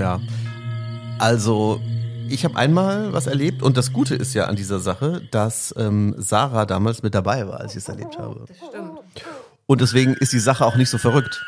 Ja. 0.03 0.21
Also, 1.19 1.83
ich 2.33 2.45
habe 2.45 2.57
einmal 2.57 3.13
was 3.13 3.27
erlebt 3.27 3.63
und 3.63 3.77
das 3.77 3.93
Gute 3.93 4.15
ist 4.15 4.35
ja 4.35 4.45
an 4.47 4.57
dieser 4.57 4.81
Sache, 4.81 5.23
dass 5.31 5.75
ähm, 5.77 6.15
Sarah 6.19 6.67
damals 6.67 7.03
mit 7.03 7.15
dabei 7.15 7.47
war, 7.49 7.61
als 7.61 7.73
ich 7.73 7.79
es 7.79 7.89
erlebt 7.89 8.19
habe. 8.19 8.45
das 8.49 8.57
stimmt. 8.69 8.99
Und 9.67 9.81
deswegen 9.81 10.15
ist 10.15 10.33
die 10.33 10.41
Sache 10.41 10.67
auch 10.67 10.75
nicht 10.75 10.91
so 10.91 10.99
verrückt. 10.99 11.45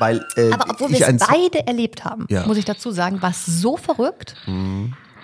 Weil 0.00 0.26
äh, 0.34 0.50
Aber 0.52 0.68
obwohl 0.70 0.90
wir 0.90 1.06
es 1.06 1.16
beide 1.26 1.64
erlebt 1.66 2.04
haben, 2.04 2.26
Ja. 2.28 2.42
Mhm. 2.42 2.48
muss 2.48 2.56
ich 2.56 2.64
dazu 2.64 2.90
sagen, 2.90 3.22
war 3.22 3.30
es 3.30 3.46
so 3.46 3.76
verrückt, 3.76 4.34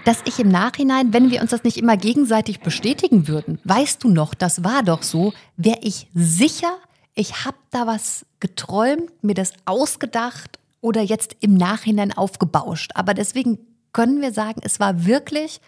dass 0.05 0.19
ich 0.25 0.38
im 0.38 0.49
Nachhinein, 0.49 1.12
wenn 1.12 1.31
wir 1.33 1.40
uns 1.43 1.50
das 1.50 1.64
nicht 1.64 1.76
immer 1.78 1.97
gegenseitig 1.97 2.61
bestätigen 2.61 3.26
würden, 3.26 3.59
weißt 3.64 4.05
du 4.05 4.09
noch, 4.09 4.35
das 4.35 4.62
war 4.62 4.85
doch 4.85 5.02
so, 5.02 5.33
wäre 5.57 5.81
ich 5.83 6.07
sicher, 6.14 6.76
ich 7.14 7.45
habe 7.45 7.57
da 7.73 7.88
was 7.88 8.25
geträumt, 8.38 9.11
mir 9.25 9.35
das 9.35 9.52
ausgedacht 9.64 10.61
oder 10.81 11.00
jetzt 11.02 11.35
im 11.40 11.55
Nachhinein 11.55 12.17
aufgebauscht. 12.17 12.93
Aber 12.95 13.14
deswegen 13.14 13.59
können 13.92 14.21
wir 14.21 14.33
sagen, 14.33 14.61
es 14.62 14.80
war 14.80 15.07
wirklich 15.07 15.61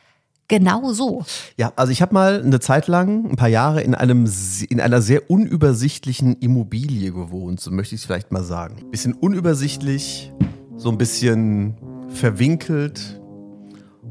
genau 0.50 0.93
so. 0.93 1.25
Ja, 1.57 1.73
also 1.77 1.93
ich 1.93 2.03
habe 2.03 2.12
mal 2.12 2.43
eine 2.43 2.61
Zeit 2.61 2.89
lang, 2.89 3.31
ein 3.31 3.37
paar 3.37 3.49
Jahre 3.49 3.83
in 3.83 3.95
einem 3.95 4.29
in 4.69 4.81
einer 4.81 5.00
sehr 5.00 5.31
unübersichtlichen 5.31 6.37
Immobilie 6.37 7.12
gewohnt, 7.12 7.61
so 7.61 7.71
möchte 7.71 7.95
ich 7.95 8.03
es 8.03 8.07
vielleicht 8.07 8.33
mal 8.33 8.43
sagen. 8.43 8.91
Bisschen 8.91 9.15
unübersichtlich, 9.15 10.33
so 10.77 10.91
ein 10.91 10.99
bisschen 10.99 11.77
verwinkelt 12.09 13.21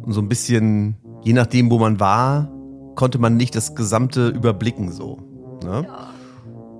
und 0.01 0.13
so 0.13 0.21
ein 0.21 0.29
bisschen, 0.29 0.95
je 1.23 1.33
nachdem, 1.33 1.69
wo 1.69 1.77
man 1.77 1.99
war, 1.99 2.49
konnte 2.95 3.19
man 3.19 3.37
nicht 3.37 3.55
das 3.55 3.75
Gesamte 3.75 4.29
überblicken 4.29 4.91
so. 4.91 5.19
Ne? 5.63 5.85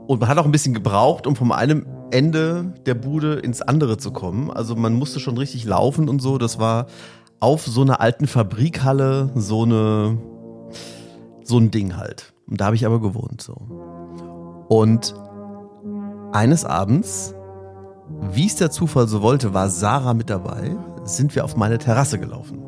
Und 0.08 0.22
man 0.22 0.30
hat 0.30 0.38
auch 0.38 0.46
ein 0.46 0.52
bisschen 0.52 0.74
gebraucht, 0.74 1.28
um 1.28 1.36
vom 1.36 1.52
einem 1.52 1.86
Ende 2.12 2.74
der 2.86 2.96
Bude 2.96 3.36
ins 3.36 3.62
andere 3.62 3.98
zu 3.98 4.12
kommen. 4.12 4.50
Also 4.50 4.76
man 4.76 4.94
musste 4.94 5.20
schon 5.20 5.38
richtig 5.38 5.66
laufen 5.66 6.10
und 6.10 6.22
so. 6.22 6.38
Das 6.38 6.60
war 6.60 6.88
auf 7.40 7.66
so 7.66 7.82
einer 7.82 8.02
alten 8.02 8.28
Fabrikhalle 8.28 9.32
so 9.36 9.64
eine 9.64 10.18
so 11.44 11.58
ein 11.58 11.72
Ding 11.72 11.98
halt. 11.98 12.34
Und 12.48 12.62
da 12.62 12.66
habe 12.66 12.76
ich 12.76 12.86
aber 12.86 13.02
gewohnt 13.02 13.42
so. 13.42 13.56
Und 14.68 15.16
eines 16.32 16.64
Abends, 16.64 17.34
wie 18.32 18.46
es 18.46 18.56
der 18.56 18.72
Zufall 18.72 19.08
so 19.08 19.22
wollte, 19.22 19.54
war 19.54 19.70
Sarah 19.70 20.14
mit 20.14 20.30
dabei, 20.30 20.76
sind 21.04 21.36
wir 21.36 21.44
auf 21.44 21.56
meine 21.56 21.80
Terrasse 21.80 22.20
gelaufen. 22.20 22.60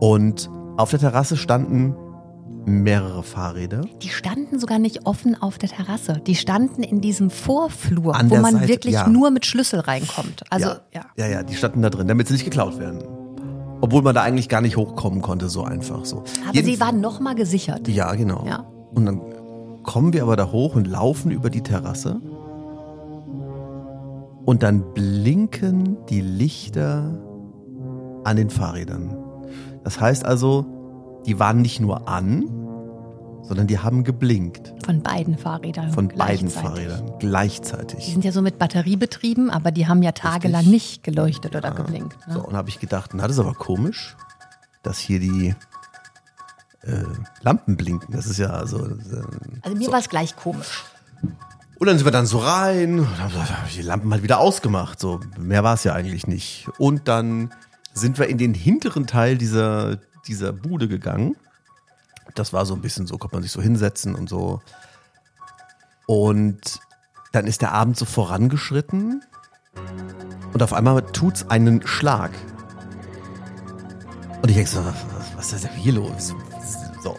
Und 0.00 0.50
auf 0.76 0.90
der 0.90 1.00
Terrasse 1.00 1.36
standen 1.36 1.94
mehrere 2.64 3.22
Fahrräder. 3.22 3.82
Die 4.02 4.08
standen 4.08 4.58
sogar 4.58 4.78
nicht 4.78 5.06
offen 5.06 5.40
auf 5.40 5.58
der 5.58 5.68
Terrasse. 5.68 6.20
Die 6.26 6.34
standen 6.34 6.82
in 6.82 7.00
diesem 7.00 7.30
Vorflur, 7.30 8.14
An 8.14 8.30
wo 8.30 8.36
man 8.36 8.54
Seite, 8.54 8.68
wirklich 8.68 8.94
ja. 8.94 9.08
nur 9.08 9.30
mit 9.30 9.46
Schlüssel 9.46 9.80
reinkommt. 9.80 10.44
Also, 10.50 10.68
ja. 10.68 10.80
ja. 10.92 11.04
ja, 11.16 11.26
ja, 11.26 11.42
die 11.42 11.54
standen 11.54 11.82
da 11.82 11.90
drin, 11.90 12.06
damit 12.08 12.28
sie 12.28 12.34
nicht 12.34 12.44
geklaut 12.44 12.78
werden. 12.78 13.02
Obwohl 13.80 14.02
man 14.02 14.14
da 14.14 14.22
eigentlich 14.22 14.48
gar 14.48 14.60
nicht 14.60 14.76
hochkommen 14.76 15.22
konnte, 15.22 15.48
so 15.48 15.64
einfach 15.64 16.04
so. 16.04 16.18
Aber 16.46 16.54
Jeden- 16.54 16.66
sie 16.66 16.80
waren 16.80 17.00
nochmal 17.00 17.34
gesichert. 17.34 17.88
Ja, 17.88 18.14
genau. 18.14 18.44
Ja. 18.46 18.64
Und 18.94 19.06
dann 19.06 19.20
kommen 19.82 20.12
wir 20.12 20.22
aber 20.22 20.36
da 20.36 20.52
hoch 20.52 20.76
und 20.76 20.86
laufen 20.86 21.32
über 21.32 21.50
die 21.50 21.62
Terrasse. 21.62 22.20
Und 24.44 24.62
dann 24.62 24.92
blinken 24.94 25.96
die 26.08 26.20
Lichter 26.20 27.18
an 28.24 28.36
den 28.36 28.50
Fahrrädern. 28.50 29.16
Das 29.82 30.00
heißt 30.00 30.24
also, 30.24 30.66
die 31.26 31.38
waren 31.38 31.62
nicht 31.62 31.80
nur 31.80 32.08
an, 32.08 32.44
sondern 33.44 33.66
die 33.66 33.78
haben 33.78 34.04
geblinkt. 34.04 34.72
Von 34.84 35.02
beiden 35.02 35.36
Fahrrädern. 35.36 35.92
Von 35.92 36.08
beiden 36.08 36.48
gleichzeitig. 36.48 36.54
Fahrrädern 36.62 37.06
Die 37.20 37.26
gleichzeitig. 37.26 38.06
sind 38.06 38.24
ja 38.24 38.32
so 38.32 38.40
mit 38.42 38.58
Batterie 38.58 38.96
betrieben, 38.96 39.50
aber 39.50 39.70
die 39.70 39.86
haben 39.88 40.02
ja 40.02 40.12
tagelang 40.12 40.64
nicht 40.66 41.02
geleuchtet 41.02 41.54
oder 41.56 41.70
geblinkt. 41.72 42.16
Ne? 42.28 42.34
So, 42.34 42.44
und 42.44 42.54
habe 42.56 42.68
ich 42.68 42.78
gedacht, 42.80 43.10
na, 43.14 43.22
das 43.24 43.32
ist 43.32 43.40
aber 43.40 43.54
komisch, 43.54 44.16
dass 44.82 44.98
hier 44.98 45.18
die 45.20 45.54
äh, 46.82 47.04
Lampen 47.42 47.76
blinken. 47.76 48.14
Das 48.14 48.26
ist 48.26 48.38
ja 48.38 48.50
also. 48.50 48.86
Äh, 48.86 48.92
Also 49.62 49.76
mir 49.76 49.90
war 49.92 49.98
es 49.98 50.08
gleich 50.08 50.34
komisch. 50.36 50.84
Und 51.78 51.86
dann 51.88 51.96
sind 51.98 52.06
wir 52.06 52.12
dann 52.12 52.26
so 52.26 52.38
rein 52.38 53.00
und 53.00 53.18
haben 53.18 53.32
die 53.74 53.82
Lampen 53.82 54.12
halt 54.12 54.22
wieder 54.22 54.38
ausgemacht. 54.38 55.00
So, 55.00 55.18
mehr 55.38 55.64
war 55.64 55.74
es 55.74 55.82
ja 55.84 55.94
eigentlich 55.94 56.28
nicht. 56.28 56.68
Und 56.78 57.08
dann 57.08 57.52
sind 57.92 58.18
wir 58.20 58.28
in 58.28 58.38
den 58.38 58.54
hinteren 58.54 59.06
Teil 59.08 59.36
dieser, 59.36 59.98
dieser 60.26 60.52
Bude 60.52 60.88
gegangen. 60.88 61.36
Das 62.34 62.52
war 62.52 62.66
so 62.66 62.74
ein 62.74 62.80
bisschen 62.80 63.06
so, 63.06 63.18
konnte 63.18 63.36
man 63.36 63.42
sich 63.42 63.52
so 63.52 63.60
hinsetzen 63.60 64.14
und 64.14 64.28
so. 64.28 64.60
Und 66.06 66.80
dann 67.32 67.46
ist 67.46 67.62
der 67.62 67.72
Abend 67.72 67.96
so 67.96 68.04
vorangeschritten. 68.04 69.22
Und 70.52 70.62
auf 70.62 70.72
einmal 70.72 71.02
tut's 71.02 71.48
einen 71.48 71.86
Schlag. 71.86 72.30
Und 74.42 74.48
ich 74.48 74.56
denke 74.56 74.70
so, 74.70 74.84
was, 74.84 75.36
was 75.36 75.52
ist 75.52 75.64
denn 75.64 75.72
hier 75.72 75.94
los? 75.94 76.34
So. 77.02 77.16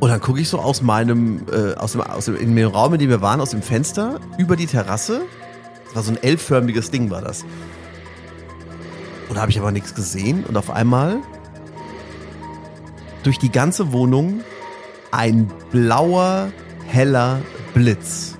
Und 0.00 0.08
dann 0.08 0.20
gucke 0.20 0.40
ich 0.40 0.48
so 0.48 0.58
aus 0.58 0.80
meinem, 0.80 1.46
äh, 1.52 1.74
aus 1.74 1.92
dem, 1.92 2.00
aus 2.00 2.24
dem, 2.24 2.36
in 2.36 2.56
dem 2.56 2.68
Raum, 2.68 2.94
in 2.94 3.00
dem 3.00 3.10
wir 3.10 3.20
waren, 3.20 3.40
aus 3.40 3.50
dem 3.50 3.60
Fenster, 3.60 4.20
über 4.38 4.56
die 4.56 4.66
Terrasse. 4.66 5.22
Das 5.86 5.96
war 5.96 6.02
so 6.02 6.12
ein 6.12 6.22
L-förmiges 6.22 6.90
Ding, 6.90 7.10
war 7.10 7.20
das. 7.20 7.44
Und 9.30 9.36
da 9.36 9.40
habe 9.42 9.50
ich 9.50 9.58
aber 9.58 9.70
nichts 9.72 9.94
gesehen. 9.94 10.44
Und 10.44 10.56
auf 10.58 10.68
einmal 10.70 11.18
durch 13.22 13.38
die 13.38 13.50
ganze 13.50 13.92
Wohnung 13.92 14.40
ein 15.12 15.50
blauer, 15.70 16.48
heller 16.86 17.40
Blitz. 17.72 18.36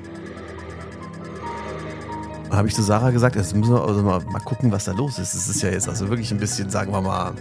Da 2.51 2.57
habe 2.57 2.69
ich 2.69 2.75
zu 2.75 2.83
Sarah 2.83 3.11
gesagt, 3.11 3.37
jetzt 3.37 3.55
müssen 3.55 3.73
wir 3.73 3.83
also 3.87 4.03
mal, 4.03 4.21
mal 4.33 4.41
gucken, 4.41 4.73
was 4.73 4.85
da 4.85 4.93
los 4.93 5.19
ist. 5.19 5.35
Es 5.35 5.49
ist 5.49 5.63
ja 5.63 5.71
jetzt 5.71 5.89
also 5.89 6.09
wirklich 6.11 6.31
ein 6.33 6.39
bisschen, 6.39 6.69
sagen 6.69 6.93
wir 6.93 7.01
mal, 7.01 7.33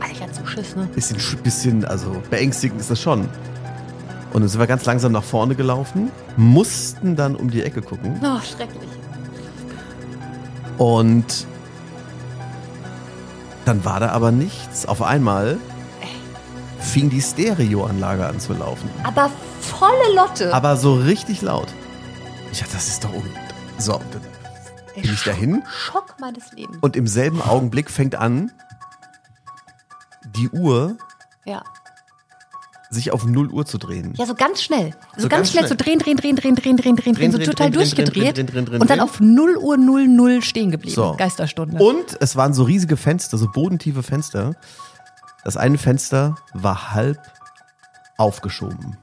hatte 0.00 0.34
so 0.34 0.46
Schiss, 0.46 0.76
ne? 0.76 0.86
bisschen, 0.94 1.16
sch- 1.18 1.36
bisschen, 1.42 1.84
also 1.86 2.22
beängstigend 2.30 2.78
ist 2.80 2.90
das 2.90 3.00
schon. 3.00 3.20
Und 4.32 4.42
dann 4.42 4.48
sind 4.48 4.60
wir 4.60 4.66
ganz 4.66 4.84
langsam 4.84 5.12
nach 5.12 5.24
vorne 5.24 5.54
gelaufen, 5.54 6.10
mussten 6.36 7.16
dann 7.16 7.34
um 7.34 7.50
die 7.50 7.62
Ecke 7.62 7.80
gucken 7.82 8.20
Oh, 8.22 8.38
schrecklich. 8.40 8.88
und 10.78 11.46
dann 13.70 13.84
war 13.84 14.00
da 14.00 14.10
aber 14.10 14.32
nichts. 14.32 14.84
Auf 14.86 15.00
einmal 15.00 15.56
fing 16.80 17.08
die 17.08 17.22
Stereoanlage 17.22 18.26
an 18.26 18.40
zu 18.40 18.52
laufen. 18.52 18.90
Aber 19.04 19.30
volle 19.60 20.12
Lotte. 20.16 20.52
Aber 20.52 20.76
so 20.76 20.94
richtig 20.94 21.40
laut. 21.40 21.68
Ich 22.50 22.58
dachte, 22.58 22.72
das 22.72 22.88
ist 22.88 23.04
doch 23.04 23.12
un... 23.12 23.22
So, 23.78 24.00
dann 24.10 24.22
bin 25.00 25.14
ich 25.14 25.22
dahin 25.22 25.62
Schock 25.68 26.16
meines 26.20 26.50
Lebens. 26.52 26.78
und 26.80 26.96
im 26.96 27.06
selben 27.06 27.40
Augenblick 27.40 27.90
fängt 27.90 28.16
an, 28.16 28.50
die 30.34 30.50
Uhr 30.50 30.96
ja. 31.44 31.62
Sich 32.90 33.12
auf 33.12 33.24
0 33.24 33.50
Uhr 33.50 33.64
zu 33.64 33.78
drehen. 33.78 34.14
Ja, 34.16 34.26
so 34.26 34.34
ganz 34.34 34.62
schnell. 34.62 34.90
So, 35.16 35.22
So 35.22 35.28
ganz, 35.28 35.30
ganz 35.30 35.50
schnell, 35.52 35.66
schnell. 35.66 35.78
so 35.78 35.84
drehen, 35.84 35.98
drehen, 36.00 36.16
drehen, 36.16 36.36
drehen, 36.36 36.56
drehen, 36.56 36.76
drehen, 36.76 36.96
drehen, 36.96 37.14
drehen, 37.14 37.30
so 37.32 37.38
drehen, 37.38 37.46
total 37.46 37.70
drehen, 37.70 37.78
durchgedreht. 37.78 38.36
drehen, 38.36 38.80
und 38.80 38.90
dann 38.90 38.98
auf 39.00 39.20
0 39.20 39.56
Uhr 39.56 39.76
00 39.76 40.42
stehen 40.42 40.72
geblieben. 40.72 40.94
So. 40.96 41.14
Geisterstunde. 41.16 41.82
Und 41.82 42.16
es 42.20 42.34
waren 42.34 42.52
so 42.52 42.64
riesige 42.64 42.96
Fenster, 42.96 43.38
so 43.38 43.48
bodentiefe 43.48 44.02
Fenster. 44.02 44.54
Das 45.44 45.56
eine 45.56 45.78
Fenster 45.78 46.34
war 46.52 46.92
halb 46.92 47.18
aufgeschoben. 48.16 48.96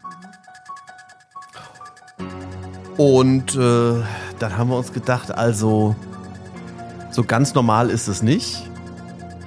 Und 2.97 3.55
äh, 3.55 4.03
dann 4.39 4.57
haben 4.57 4.69
wir 4.69 4.77
uns 4.77 4.91
gedacht, 4.91 5.31
also 5.31 5.95
so 7.11 7.23
ganz 7.23 7.53
normal 7.53 7.89
ist 7.89 8.07
es 8.07 8.21
nicht. 8.21 8.69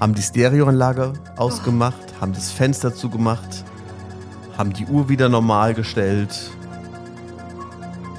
Haben 0.00 0.14
die 0.14 0.22
Stereoanlage 0.22 1.12
ausgemacht, 1.36 2.00
haben 2.20 2.32
das 2.32 2.50
Fenster 2.50 2.94
zugemacht, 2.94 3.64
haben 4.60 4.74
die 4.74 4.84
Uhr 4.84 5.08
wieder 5.08 5.30
normal 5.30 5.72
gestellt 5.72 6.50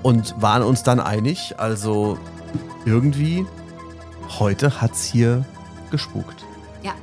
und 0.01 0.33
waren 0.41 0.63
uns 0.63 0.81
dann 0.81 0.99
einig, 0.99 1.53
also 1.59 2.17
irgendwie 2.83 3.45
heute 4.39 4.81
hat's 4.81 5.03
hier 5.03 5.45
gespukt. 5.91 6.43
ja. 6.81 6.93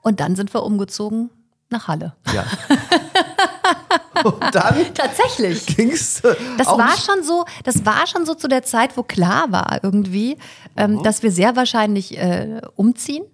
Und 0.00 0.20
dann 0.20 0.34
sind 0.34 0.54
wir 0.54 0.62
umgezogen 0.62 1.28
nach 1.68 1.88
Halle. 1.88 2.14
Ja. 2.32 2.46
Und 4.24 4.54
dann 4.54 4.92
Tatsächlich. 4.92 5.66
ging's. 5.66 6.20
Das 6.58 6.66
war 6.66 6.96
schon 6.96 7.22
so, 7.22 7.44
das 7.64 7.86
war 7.86 8.06
schon 8.06 8.26
so 8.26 8.34
zu 8.34 8.48
der 8.48 8.62
Zeit, 8.62 8.96
wo 8.98 9.02
klar 9.02 9.50
war 9.50 9.80
irgendwie, 9.82 10.36
ähm, 10.76 11.02
dass 11.02 11.22
wir 11.22 11.32
sehr 11.32 11.56
wahrscheinlich 11.56 12.18
äh, 12.18 12.60
umziehen. 12.76 13.24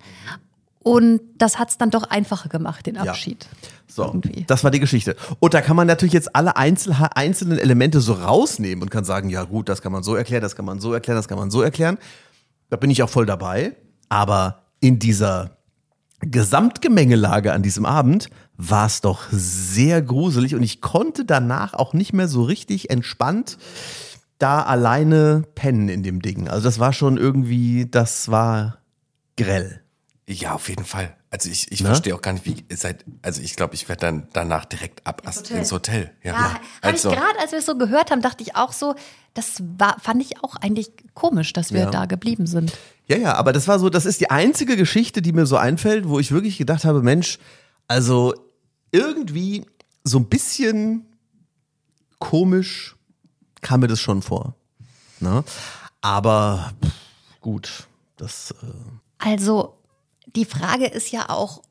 Und 0.87 1.21
das 1.37 1.59
hat 1.59 1.71
es 1.71 1.79
dann 1.79 1.91
doch 1.91 2.05
einfacher 2.05 2.49
gemacht, 2.49 2.87
den 2.87 2.95
Ja. 2.95 3.03
Abschied. 3.03 3.49
So, 3.89 4.05
Irgendwie. 4.05 4.45
das 4.47 4.63
war 4.63 4.71
die 4.71 4.79
Geschichte. 4.79 5.17
Und 5.41 5.53
da 5.53 5.61
kann 5.61 5.75
man 5.75 5.89
natürlich 5.89 6.13
jetzt 6.13 6.37
alle 6.37 6.57
Einzel 6.57 6.95
einzelnen 7.13 7.59
Elemente 7.59 8.01
so 8.01 8.13
rausnehmen 8.13 8.83
und 8.85 8.91
kann 8.91 9.05
sagen, 9.05 9.29
ja 9.29 9.43
gut, 9.43 9.69
das 9.69 9.83
kann 9.83 9.91
man 9.91 10.05
so 10.05 10.15
erklären, 10.15 10.43
das 10.43 10.55
kann 10.55 10.65
man 10.65 10.79
so 10.79 10.93
erklären, 10.93 11.17
das 11.19 11.27
kann 11.27 11.39
man 11.39 11.51
so 11.51 11.61
erklären. 11.61 11.99
Da 12.71 12.77
bin 12.77 12.89
ich 12.91 13.03
auch 13.03 13.09
voll 13.09 13.27
dabei. 13.27 13.75
Aber 14.11 14.63
in 14.79 15.01
dieser 15.01 15.57
Gesamtgemengelage 16.21 17.53
an 17.53 17.65
diesem 17.65 17.85
Abend 17.85 18.31
war 18.57 18.87
es 18.87 19.01
doch 19.01 19.25
sehr 19.33 20.01
gruselig 20.03 20.55
und 20.55 20.63
ich 20.63 20.81
konnte 20.81 21.25
danach 21.25 21.75
auch 21.75 21.95
nicht 21.95 22.13
mehr 22.13 22.29
so 22.29 22.45
richtig 22.45 22.91
entspannt 22.91 23.59
da 24.39 24.63
alleine 24.63 25.43
pennen 25.57 25.89
in 25.89 26.05
dem 26.05 26.23
Ding. 26.23 26.47
Also 26.47 26.63
das 26.63 26.79
war 26.79 26.93
schon 26.93 27.17
irgendwie, 27.17 27.89
das 27.91 28.31
war 28.31 28.79
grell. 29.37 29.81
Ja, 30.29 30.55
auf 30.55 30.69
jeden 30.69 30.85
Fall. 30.85 31.17
Also 31.31 31.49
ich, 31.49 31.71
ich 31.71 31.81
Ne? 31.83 31.87
verstehe 31.87 32.13
auch 32.15 32.21
gar 32.23 32.33
nicht, 32.33 32.45
wie 32.47 32.65
ihr 32.69 32.77
seid. 32.77 33.05
Also 33.23 33.41
ich 33.43 33.55
glaube, 33.55 33.75
ich 33.75 33.89
werde 33.89 34.01
dann 34.01 34.29
danach 34.33 34.65
direkt 34.65 35.07
ab 35.07 35.23
ins 35.25 35.37
Hotel. 35.39 35.59
Ins 35.59 35.73
Hotel. 35.73 36.11
Ja, 36.25 36.33
Ja, 36.33 36.43
habe 36.55 36.61
also, 36.83 37.11
ich 37.11 37.17
gerade, 37.17 37.39
als 37.39 37.53
wir 37.53 37.61
es 37.61 37.67
so 37.67 37.79
gehört 37.79 38.11
haben, 38.11 38.23
dachte 38.23 38.43
ich 38.43 38.57
auch 38.57 38.73
so, 38.73 38.97
das 39.35 39.63
war, 39.79 40.01
fand 40.01 40.21
ich 40.23 40.43
auch 40.43 40.57
eigentlich 40.57 40.91
komisch, 41.15 41.53
dass 41.53 41.73
wir 41.73 41.83
Ja. 41.83 41.91
da 41.91 42.07
geblieben 42.07 42.47
sind. 42.49 42.73
Ja, 43.07 43.17
ja, 43.19 43.35
aber 43.37 43.53
das 43.53 43.69
war 43.69 43.79
so, 43.79 43.89
das 43.89 44.05
ist 44.05 44.21
die 44.21 44.31
einzige 44.31 44.77
Geschichte, 44.77 45.23
die 45.23 45.33
mir 45.33 45.47
so 45.47 45.57
einfällt, 45.59 46.09
wo 46.09 46.19
ich 46.19 46.33
wirklich 46.33 46.59
gedacht 46.59 46.85
habe, 46.85 47.03
Mensch, 47.03 47.39
also 47.87 48.35
irgendwie 48.91 49.65
so 50.03 50.19
ein 50.19 50.25
bisschen 50.27 51.07
komisch 52.19 52.97
kam 53.61 53.81
mir 53.81 53.89
das 53.89 54.01
schon 54.01 54.23
vor. 54.23 54.55
Ne? 55.21 55.45
Aber 56.01 56.73
pff, 56.85 56.93
gut, 57.41 57.87
das 58.17 58.53
äh, 58.63 58.67
Also, 59.19 59.77
die 60.37 60.45
Frage 60.45 60.87
ist 60.87 61.11
ja 61.11 61.29
auch, 61.31 61.63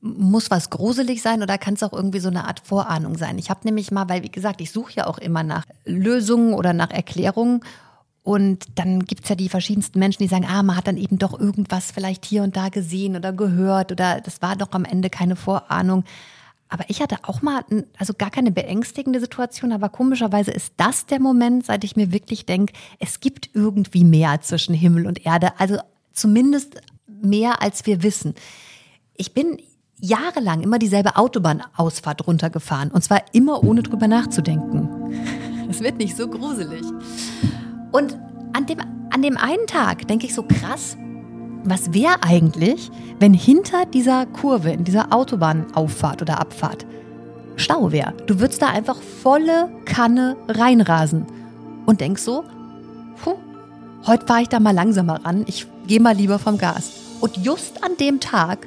muss 0.00 0.50
was 0.50 0.70
gruselig 0.70 1.22
sein 1.22 1.42
oder 1.42 1.58
kann 1.58 1.74
es 1.74 1.82
auch 1.82 1.92
irgendwie 1.92 2.20
so 2.20 2.28
eine 2.28 2.46
Art 2.46 2.60
Vorahnung 2.60 3.18
sein? 3.18 3.38
Ich 3.38 3.50
habe 3.50 3.60
nämlich 3.64 3.90
mal, 3.90 4.08
weil 4.08 4.22
wie 4.22 4.30
gesagt, 4.30 4.60
ich 4.60 4.70
suche 4.70 4.94
ja 4.94 5.06
auch 5.06 5.18
immer 5.18 5.42
nach 5.42 5.66
Lösungen 5.84 6.54
oder 6.54 6.72
nach 6.72 6.90
Erklärungen. 6.90 7.60
Und 8.24 8.66
dann 8.76 9.04
gibt's 9.04 9.28
ja 9.28 9.34
die 9.34 9.48
verschiedensten 9.48 9.98
Menschen, 9.98 10.22
die 10.22 10.28
sagen, 10.28 10.46
ah, 10.48 10.62
man 10.62 10.76
hat 10.76 10.86
dann 10.86 10.96
eben 10.96 11.18
doch 11.18 11.38
irgendwas 11.38 11.90
vielleicht 11.90 12.24
hier 12.24 12.44
und 12.44 12.56
da 12.56 12.68
gesehen 12.68 13.16
oder 13.16 13.32
gehört 13.32 13.90
oder 13.90 14.20
das 14.20 14.40
war 14.40 14.54
doch 14.54 14.68
am 14.70 14.84
Ende 14.84 15.10
keine 15.10 15.34
Vorahnung. 15.34 16.04
Aber 16.68 16.84
ich 16.88 17.02
hatte 17.02 17.16
auch 17.24 17.42
mal, 17.42 17.64
also 17.98 18.14
gar 18.14 18.30
keine 18.30 18.52
beängstigende 18.52 19.20
Situation, 19.20 19.72
aber 19.72 19.88
komischerweise 19.88 20.52
ist 20.52 20.72
das 20.76 21.04
der 21.04 21.20
Moment, 21.20 21.66
seit 21.66 21.84
ich 21.84 21.96
mir 21.96 22.12
wirklich 22.12 22.46
denke, 22.46 22.72
es 22.98 23.20
gibt 23.20 23.50
irgendwie 23.54 24.04
mehr 24.04 24.40
zwischen 24.40 24.74
Himmel 24.74 25.06
und 25.06 25.26
Erde. 25.26 25.52
Also 25.58 25.78
zumindest 26.12 26.80
mehr, 27.24 27.62
als 27.62 27.86
wir 27.86 28.02
wissen. 28.02 28.34
Ich 29.16 29.34
bin 29.34 29.58
jahrelang 29.98 30.62
immer 30.62 30.78
dieselbe 30.78 31.16
Autobahnausfahrt 31.16 32.26
runtergefahren 32.26 32.90
und 32.90 33.02
zwar 33.02 33.22
immer 33.32 33.62
ohne 33.64 33.82
drüber 33.82 34.08
nachzudenken. 34.08 34.88
Es 35.70 35.80
wird 35.80 35.96
nicht 35.96 36.14
so 36.14 36.28
gruselig. 36.28 36.82
Und 37.92 38.18
an 38.52 38.66
dem, 38.66 38.80
an 39.08 39.22
dem 39.22 39.38
einen 39.38 39.66
Tag 39.66 40.06
denke 40.06 40.26
ich 40.26 40.34
so 40.34 40.42
krass, 40.42 40.98
was 41.64 41.94
wäre 41.94 42.22
eigentlich, 42.22 42.90
wenn 43.20 43.32
hinter 43.32 43.86
dieser 43.86 44.26
Kurve, 44.26 44.70
in 44.70 44.84
dieser 44.84 45.14
Autobahnauffahrt 45.14 46.20
oder 46.20 46.40
Abfahrt 46.40 46.84
Stau 47.56 47.92
wäre? 47.92 48.12
Du 48.26 48.40
würdest 48.40 48.60
da 48.60 48.68
einfach 48.68 49.00
volle 49.00 49.70
Kanne 49.84 50.36
reinrasen 50.48 51.26
und 51.86 52.00
denkst 52.00 52.22
so, 52.22 52.44
puh, 53.22 53.36
heute 54.06 54.26
fahre 54.26 54.42
ich 54.42 54.48
da 54.48 54.60
mal 54.60 54.74
langsamer 54.74 55.24
ran, 55.24 55.44
ich 55.46 55.66
gehe 55.86 56.00
mal 56.00 56.16
lieber 56.16 56.38
vom 56.38 56.58
Gas. 56.58 57.01
Und 57.22 57.36
just 57.36 57.84
an 57.84 57.96
dem 57.96 58.18
Tag 58.18 58.66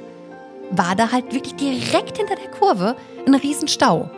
war 0.70 0.96
da 0.96 1.12
halt 1.12 1.32
wirklich 1.34 1.54
direkt 1.56 2.16
hinter 2.16 2.36
der 2.36 2.50
Kurve 2.50 2.96
ein 3.26 3.34
Riesenstau. 3.34 4.10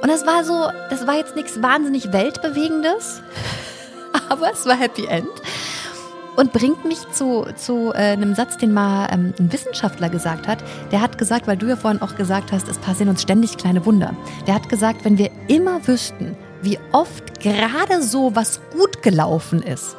Und 0.00 0.08
das 0.08 0.24
war 0.24 0.44
so, 0.44 0.68
das 0.90 1.08
war 1.08 1.16
jetzt 1.16 1.34
nichts 1.34 1.60
wahnsinnig 1.60 2.12
Weltbewegendes, 2.12 3.20
aber 4.28 4.52
es 4.52 4.64
war 4.64 4.76
Happy 4.76 5.06
End. 5.06 5.28
Und 6.36 6.52
bringt 6.52 6.84
mich 6.84 7.00
zu, 7.10 7.46
zu 7.56 7.92
äh, 7.94 8.12
einem 8.12 8.36
Satz, 8.36 8.58
den 8.58 8.72
mal 8.72 9.08
ähm, 9.10 9.34
ein 9.40 9.52
Wissenschaftler 9.52 10.08
gesagt 10.08 10.46
hat. 10.46 10.62
Der 10.92 11.00
hat 11.00 11.18
gesagt, 11.18 11.48
weil 11.48 11.56
du 11.56 11.66
ja 11.66 11.74
vorhin 11.74 12.00
auch 12.00 12.14
gesagt 12.14 12.52
hast, 12.52 12.68
es 12.68 12.78
passieren 12.78 13.08
uns 13.08 13.22
ständig 13.22 13.56
kleine 13.56 13.84
Wunder. 13.84 14.14
Der 14.46 14.54
hat 14.54 14.68
gesagt, 14.68 15.04
wenn 15.04 15.18
wir 15.18 15.30
immer 15.48 15.84
wüssten, 15.88 16.36
wie 16.62 16.78
oft 16.92 17.40
gerade 17.40 18.02
so 18.02 18.36
was 18.36 18.60
gut 18.70 19.02
gelaufen 19.02 19.62
ist, 19.62 19.96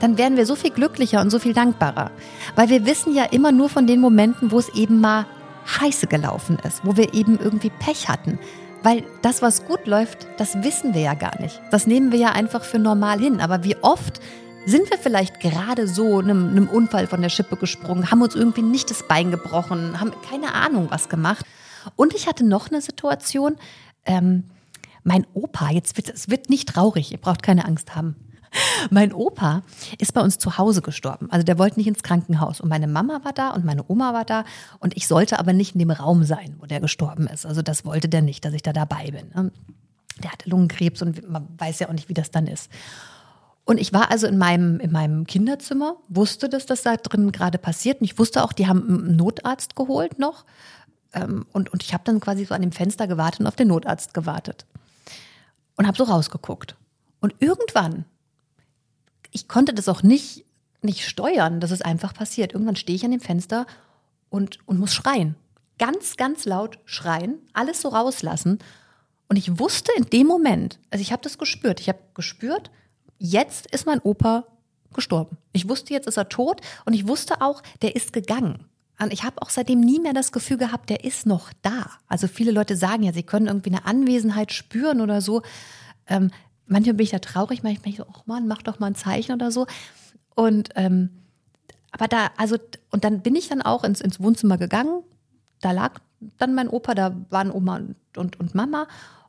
dann 0.00 0.18
wären 0.18 0.36
wir 0.36 0.46
so 0.46 0.56
viel 0.56 0.70
glücklicher 0.70 1.20
und 1.20 1.30
so 1.30 1.38
viel 1.38 1.52
dankbarer. 1.52 2.10
Weil 2.56 2.68
wir 2.68 2.86
wissen 2.86 3.14
ja 3.14 3.24
immer 3.24 3.52
nur 3.52 3.68
von 3.68 3.86
den 3.86 4.00
Momenten, 4.00 4.50
wo 4.50 4.58
es 4.58 4.68
eben 4.70 5.00
mal 5.00 5.26
scheiße 5.66 6.06
gelaufen 6.06 6.58
ist, 6.66 6.84
wo 6.84 6.96
wir 6.96 7.14
eben 7.14 7.38
irgendwie 7.38 7.70
Pech 7.70 8.08
hatten. 8.08 8.38
Weil 8.82 9.04
das, 9.22 9.42
was 9.42 9.66
gut 9.66 9.86
läuft, 9.86 10.26
das 10.38 10.62
wissen 10.62 10.94
wir 10.94 11.02
ja 11.02 11.14
gar 11.14 11.38
nicht. 11.40 11.60
Das 11.70 11.86
nehmen 11.86 12.12
wir 12.12 12.18
ja 12.18 12.32
einfach 12.32 12.64
für 12.64 12.78
normal 12.78 13.20
hin. 13.20 13.40
Aber 13.40 13.62
wie 13.62 13.76
oft 13.76 14.20
sind 14.66 14.90
wir 14.90 14.98
vielleicht 14.98 15.40
gerade 15.40 15.86
so 15.86 16.18
einem, 16.18 16.48
einem 16.48 16.68
Unfall 16.68 17.06
von 17.06 17.20
der 17.20 17.28
Schippe 17.28 17.56
gesprungen, 17.56 18.10
haben 18.10 18.22
uns 18.22 18.34
irgendwie 18.34 18.62
nicht 18.62 18.90
das 18.90 19.06
Bein 19.06 19.30
gebrochen, 19.30 20.00
haben 20.00 20.12
keine 20.28 20.54
Ahnung 20.54 20.88
was 20.90 21.08
gemacht. 21.08 21.44
Und 21.96 22.14
ich 22.14 22.26
hatte 22.26 22.44
noch 22.44 22.70
eine 22.70 22.80
Situation, 22.80 23.56
ähm, 24.04 24.44
mein 25.02 25.26
Opa, 25.34 25.70
jetzt 25.70 25.96
wird 25.96 26.10
es 26.10 26.28
wird 26.28 26.50
nicht 26.50 26.68
traurig, 26.68 27.12
ihr 27.12 27.18
braucht 27.18 27.42
keine 27.42 27.64
Angst 27.64 27.96
haben. 27.96 28.16
Mein 28.90 29.12
Opa 29.12 29.62
ist 29.98 30.14
bei 30.14 30.20
uns 30.20 30.38
zu 30.38 30.58
Hause 30.58 30.82
gestorben. 30.82 31.30
Also 31.30 31.44
der 31.44 31.58
wollte 31.58 31.78
nicht 31.78 31.86
ins 31.86 32.02
Krankenhaus. 32.02 32.60
Und 32.60 32.68
meine 32.68 32.86
Mama 32.88 33.20
war 33.24 33.32
da 33.32 33.50
und 33.50 33.64
meine 33.64 33.84
Oma 33.88 34.12
war 34.12 34.24
da. 34.24 34.44
Und 34.78 34.96
ich 34.96 35.06
sollte 35.06 35.38
aber 35.38 35.52
nicht 35.52 35.74
in 35.74 35.78
dem 35.78 35.90
Raum 35.90 36.24
sein, 36.24 36.56
wo 36.58 36.66
der 36.66 36.80
gestorben 36.80 37.26
ist. 37.26 37.46
Also 37.46 37.62
das 37.62 37.84
wollte 37.84 38.08
der 38.08 38.22
nicht, 38.22 38.44
dass 38.44 38.54
ich 38.54 38.62
da 38.62 38.72
dabei 38.72 39.10
bin. 39.10 39.30
ne? 39.34 39.52
Der 40.22 40.32
hatte 40.32 40.50
Lungenkrebs 40.50 41.00
und 41.02 41.28
man 41.30 41.48
weiß 41.56 41.78
ja 41.78 41.88
auch 41.88 41.92
nicht, 41.92 42.08
wie 42.08 42.14
das 42.14 42.30
dann 42.30 42.46
ist. 42.46 42.70
Und 43.64 43.78
ich 43.78 43.92
war 43.92 44.10
also 44.10 44.26
in 44.26 44.36
meinem, 44.36 44.80
in 44.80 44.90
meinem 44.90 45.26
Kinderzimmer, 45.26 45.96
wusste, 46.08 46.48
dass 46.48 46.66
das 46.66 46.82
da 46.82 46.96
drin 46.96 47.30
gerade 47.30 47.56
passiert. 47.56 48.00
Und 48.00 48.04
ich 48.04 48.18
wusste 48.18 48.42
auch, 48.42 48.52
die 48.52 48.66
haben 48.66 48.82
einen 48.88 49.16
Notarzt 49.16 49.76
geholt 49.76 50.18
noch. 50.18 50.44
Ähm, 51.12 51.46
Und, 51.52 51.72
und 51.72 51.82
ich 51.82 51.94
habe 51.94 52.02
dann 52.04 52.20
quasi 52.20 52.44
so 52.44 52.54
an 52.54 52.62
dem 52.62 52.72
Fenster 52.72 53.06
gewartet 53.06 53.40
und 53.40 53.46
auf 53.46 53.56
den 53.56 53.68
Notarzt 53.68 54.12
gewartet. 54.12 54.66
Und 55.76 55.86
habe 55.86 55.96
so 55.96 56.04
rausgeguckt. 56.04 56.76
Und 57.20 57.34
irgendwann, 57.38 58.04
ich 59.30 59.48
konnte 59.48 59.74
das 59.74 59.88
auch 59.88 60.02
nicht, 60.02 60.44
nicht 60.82 61.06
steuern, 61.06 61.60
dass 61.60 61.70
es 61.70 61.82
einfach 61.82 62.14
passiert. 62.14 62.52
Irgendwann 62.52 62.76
stehe 62.76 62.96
ich 62.96 63.04
an 63.04 63.10
dem 63.10 63.20
Fenster 63.20 63.66
und, 64.28 64.58
und 64.66 64.78
muss 64.78 64.94
schreien. 64.94 65.36
Ganz, 65.78 66.16
ganz 66.16 66.44
laut 66.44 66.78
schreien, 66.84 67.38
alles 67.52 67.80
so 67.80 67.88
rauslassen. 67.88 68.58
Und 69.28 69.36
ich 69.36 69.58
wusste 69.58 69.92
in 69.96 70.04
dem 70.06 70.26
Moment, 70.26 70.78
also 70.90 71.02
ich 71.02 71.12
habe 71.12 71.22
das 71.22 71.38
gespürt, 71.38 71.80
ich 71.80 71.88
habe 71.88 72.00
gespürt, 72.14 72.70
jetzt 73.18 73.66
ist 73.70 73.86
mein 73.86 74.00
Opa 74.00 74.44
gestorben. 74.92 75.38
Ich 75.52 75.68
wusste, 75.68 75.92
jetzt 75.94 76.08
ist 76.08 76.16
er 76.16 76.28
tot 76.28 76.60
und 76.84 76.94
ich 76.94 77.06
wusste 77.06 77.40
auch, 77.40 77.62
der 77.82 77.94
ist 77.94 78.12
gegangen. 78.12 78.64
Und 79.00 79.12
ich 79.12 79.22
habe 79.22 79.40
auch 79.40 79.48
seitdem 79.48 79.80
nie 79.80 79.98
mehr 79.98 80.12
das 80.12 80.32
Gefühl 80.32 80.58
gehabt, 80.58 80.90
der 80.90 81.04
ist 81.04 81.26
noch 81.26 81.52
da. 81.62 81.90
Also 82.06 82.26
viele 82.28 82.50
Leute 82.50 82.76
sagen 82.76 83.02
ja, 83.02 83.12
sie 83.12 83.22
können 83.22 83.46
irgendwie 83.46 83.70
eine 83.70 83.86
Anwesenheit 83.86 84.52
spüren 84.52 85.00
oder 85.00 85.22
so. 85.22 85.42
Ähm, 86.06 86.30
manchmal 86.70 86.94
bin 86.94 87.04
ich 87.04 87.10
da 87.10 87.18
traurig, 87.18 87.62
manchmal 87.62 87.82
bin 87.82 87.92
ich 87.92 87.98
so, 87.98 88.06
ach 88.10 88.26
Mann, 88.26 88.46
mach 88.46 88.62
doch 88.62 88.78
mal 88.78 88.86
ein 88.86 88.94
Zeichen 88.94 89.32
oder 89.32 89.50
so. 89.50 89.66
Und 90.34 90.70
ähm, 90.76 91.10
aber 91.92 92.08
da, 92.08 92.30
also, 92.36 92.56
und 92.90 93.04
dann 93.04 93.20
bin 93.20 93.34
ich 93.34 93.48
dann 93.48 93.62
auch 93.62 93.84
ins, 93.84 94.00
ins 94.00 94.20
Wohnzimmer 94.20 94.58
gegangen. 94.58 95.02
Da 95.60 95.72
lag 95.72 96.00
dann 96.38 96.54
mein 96.54 96.68
Opa, 96.68 96.94
da 96.94 97.14
waren 97.30 97.50
Oma 97.50 97.76
und, 97.76 97.96
und, 98.16 98.40
und 98.40 98.54
Mama. 98.54 98.86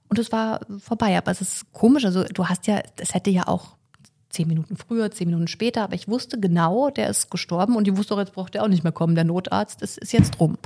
Und 0.08 0.19
es 0.19 0.32
war 0.32 0.62
vorbei. 0.80 1.17
Aber 1.17 1.32
es 1.32 1.41
ist 1.41 1.73
komisch. 1.73 2.06
Also, 2.06 2.23
du 2.23 2.47
hast 2.47 2.67
ja, 2.67 2.82
es 2.97 3.13
hätte 3.13 3.32
ja 3.32 3.47
auch 3.47 3.77
zehn 4.30 4.47
Minuten 4.47 4.77
früher, 4.77 5.12
zehn 5.12 5.27
Minuten 5.27 5.47
später, 5.47 5.84
aber 5.84 5.95
ich 5.95 6.08
wusste 6.08 6.39
genau, 6.39 6.89
der 6.89 7.10
ist 7.10 7.30
gestorben 7.30 7.75
und 7.75 7.88
ich 7.88 7.97
wusste 7.97 8.13
auch, 8.13 8.19
jetzt 8.19 8.34
braucht 8.34 8.56
er 8.56 8.63
auch 8.63 8.69
nicht 8.69 8.84
mehr 8.84 8.93
kommen. 8.93 9.15
Der 9.15 9.25
Notarzt 9.25 9.82
ist, 9.82 9.97
ist 9.97 10.13
jetzt 10.13 10.39
rum. 10.39 10.58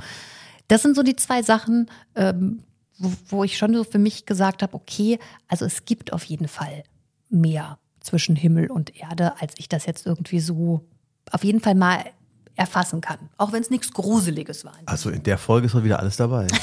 Das 0.68 0.82
sind 0.82 0.94
so 0.94 1.02
die 1.02 1.16
zwei 1.16 1.42
Sachen, 1.42 1.90
ähm, 2.14 2.60
wo, 2.98 3.12
wo 3.28 3.44
ich 3.44 3.58
schon 3.58 3.74
so 3.74 3.84
für 3.84 3.98
mich 3.98 4.26
gesagt 4.26 4.62
habe, 4.62 4.74
okay, 4.74 5.18
also 5.48 5.64
es 5.64 5.84
gibt 5.84 6.12
auf 6.12 6.24
jeden 6.24 6.48
Fall 6.48 6.82
mehr 7.28 7.78
zwischen 8.00 8.36
Himmel 8.36 8.70
und 8.70 8.96
Erde, 8.96 9.40
als 9.40 9.54
ich 9.58 9.68
das 9.68 9.86
jetzt 9.86 10.06
irgendwie 10.06 10.40
so 10.40 10.84
auf 11.32 11.42
jeden 11.44 11.60
Fall 11.60 11.74
mal 11.74 12.04
erfassen 12.54 13.00
kann. 13.02 13.18
Auch 13.36 13.52
wenn 13.52 13.60
es 13.60 13.68
nichts 13.68 13.92
Gruseliges 13.92 14.64
war. 14.64 14.72
Also 14.86 15.10
in 15.10 15.22
der 15.24 15.36
Folge 15.36 15.66
ist 15.66 15.74
doch 15.74 15.84
wieder 15.84 15.98
alles 16.00 16.16
dabei. 16.16 16.46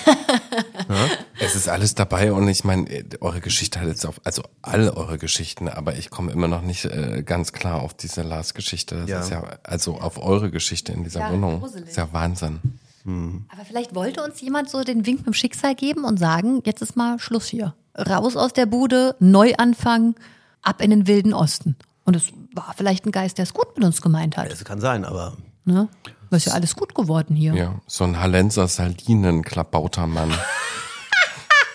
Es 1.39 1.55
ist 1.55 1.67
alles 1.67 1.95
dabei 1.95 2.31
und 2.31 2.47
ich 2.47 2.63
meine, 2.63 2.89
äh, 2.89 3.03
eure 3.19 3.41
Geschichte 3.41 3.79
hat 3.79 3.87
jetzt 3.87 4.05
auf, 4.05 4.21
also 4.23 4.43
alle 4.61 4.95
eure 4.95 5.17
Geschichten, 5.17 5.67
aber 5.67 5.95
ich 5.97 6.09
komme 6.09 6.31
immer 6.31 6.47
noch 6.47 6.61
nicht 6.61 6.85
äh, 6.85 7.23
ganz 7.25 7.51
klar 7.53 7.81
auf 7.81 7.93
diese 7.93 8.21
Lars-Geschichte. 8.21 8.95
Das 9.01 9.09
Ja. 9.09 9.19
ist 9.21 9.29
ja, 9.29 9.43
also 9.63 9.97
auf 9.99 10.21
eure 10.21 10.51
Geschichte 10.51 10.93
in 10.93 11.03
dieser 11.03 11.21
Ja, 11.21 11.31
Wohnung. 11.31 11.59
gruselig. 11.59 11.89
ist 11.89 11.97
ja 11.97 12.07
Wahnsinn. 12.13 12.59
Aber 13.05 13.65
vielleicht 13.65 13.95
wollte 13.95 14.23
uns 14.23 14.39
jemand 14.41 14.69
so 14.69 14.83
den 14.83 15.05
Wink 15.05 15.19
mit 15.19 15.27
dem 15.27 15.33
Schicksal 15.33 15.75
geben 15.75 16.05
und 16.05 16.17
sagen, 16.17 16.61
jetzt 16.65 16.81
ist 16.81 16.95
mal 16.95 17.19
Schluss 17.19 17.47
hier. 17.47 17.73
Raus 17.97 18.35
aus 18.35 18.53
der 18.53 18.65
Bude, 18.65 19.15
Neuanfang, 19.19 20.15
ab 20.61 20.81
in 20.81 20.89
den 20.89 21.07
wilden 21.07 21.33
Osten. 21.33 21.75
Und 22.05 22.15
es 22.15 22.31
war 22.53 22.73
vielleicht 22.75 23.05
ein 23.05 23.11
Geist, 23.11 23.37
der 23.37 23.43
es 23.43 23.53
gut 23.53 23.75
mit 23.75 23.85
uns 23.85 24.01
gemeint 24.01 24.37
hat. 24.37 24.51
Das 24.51 24.63
kann 24.63 24.79
sein, 24.79 25.05
aber 25.05 25.37
Ne? 25.65 25.87
Das 26.29 26.39
ist 26.39 26.45
ja 26.47 26.53
alles 26.53 26.75
gut 26.75 26.93
geworden 26.95 27.35
hier. 27.35 27.53
Ja, 27.53 27.81
so 27.87 28.03
ein 28.03 28.19
Hallenser 28.19 28.67
Salinen-Klabautermann. 28.67 30.33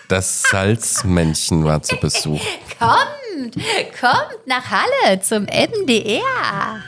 Das 0.07 0.43
Salzmännchen 0.43 1.63
war 1.65 1.81
zu 1.81 1.95
Besuch. 1.97 2.41
Kommt, 2.79 3.55
kommt 3.99 4.47
nach 4.47 4.69
Halle 4.69 5.21
zum 5.21 5.43
MDR. 5.43 6.21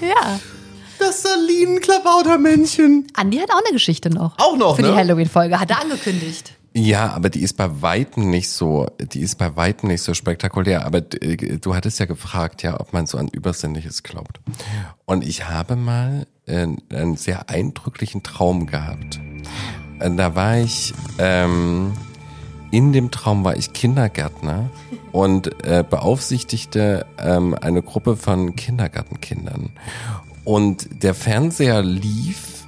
ja. 0.00 0.40
Das 0.98 1.22
Salinen-Klabautermännchen. 1.22 3.06
Andi 3.14 3.38
hat 3.38 3.50
auch 3.50 3.60
eine 3.64 3.72
Geschichte 3.72 4.10
noch. 4.10 4.38
Auch 4.38 4.56
noch, 4.56 4.76
Für 4.76 4.82
ne? 4.82 4.88
die 4.92 4.94
Halloween-Folge. 4.96 5.60
Hat 5.60 5.70
er 5.70 5.80
angekündigt. 5.80 6.52
Ja, 6.74 7.12
aber 7.12 7.30
die 7.30 7.40
ist 7.40 7.56
bei 7.56 7.82
Weitem 7.82 8.30
nicht 8.30 8.50
so, 8.50 8.86
die 9.00 9.20
ist 9.20 9.36
bei 9.36 9.56
Weitem 9.56 9.88
nicht 9.88 10.02
so 10.02 10.14
spektakulär. 10.14 10.84
Aber 10.84 10.98
äh, 10.98 11.58
du 11.58 11.74
hattest 11.74 11.98
ja 11.98 12.06
gefragt, 12.06 12.62
ja, 12.62 12.78
ob 12.78 12.92
man 12.92 13.06
so 13.06 13.18
an 13.18 13.28
Übersinnliches 13.28 14.02
glaubt. 14.02 14.40
Und 15.06 15.26
ich 15.26 15.48
habe 15.48 15.76
mal 15.76 16.26
äh, 16.46 16.66
einen 16.90 17.16
sehr 17.16 17.48
eindrücklichen 17.48 18.22
Traum 18.22 18.66
gehabt. 18.66 19.18
Äh, 19.98 20.10
Da 20.10 20.34
war 20.34 20.58
ich, 20.58 20.94
ähm, 21.18 21.92
in 22.70 22.92
dem 22.92 23.10
Traum 23.10 23.44
war 23.44 23.56
ich 23.56 23.72
Kindergärtner 23.72 24.68
und 25.10 25.64
äh, 25.64 25.82
beaufsichtigte 25.88 27.06
ähm, 27.18 27.56
eine 27.60 27.82
Gruppe 27.82 28.16
von 28.16 28.54
Kindergartenkindern. 28.56 29.70
Und 30.48 31.02
der 31.02 31.12
Fernseher 31.12 31.82
lief, 31.82 32.64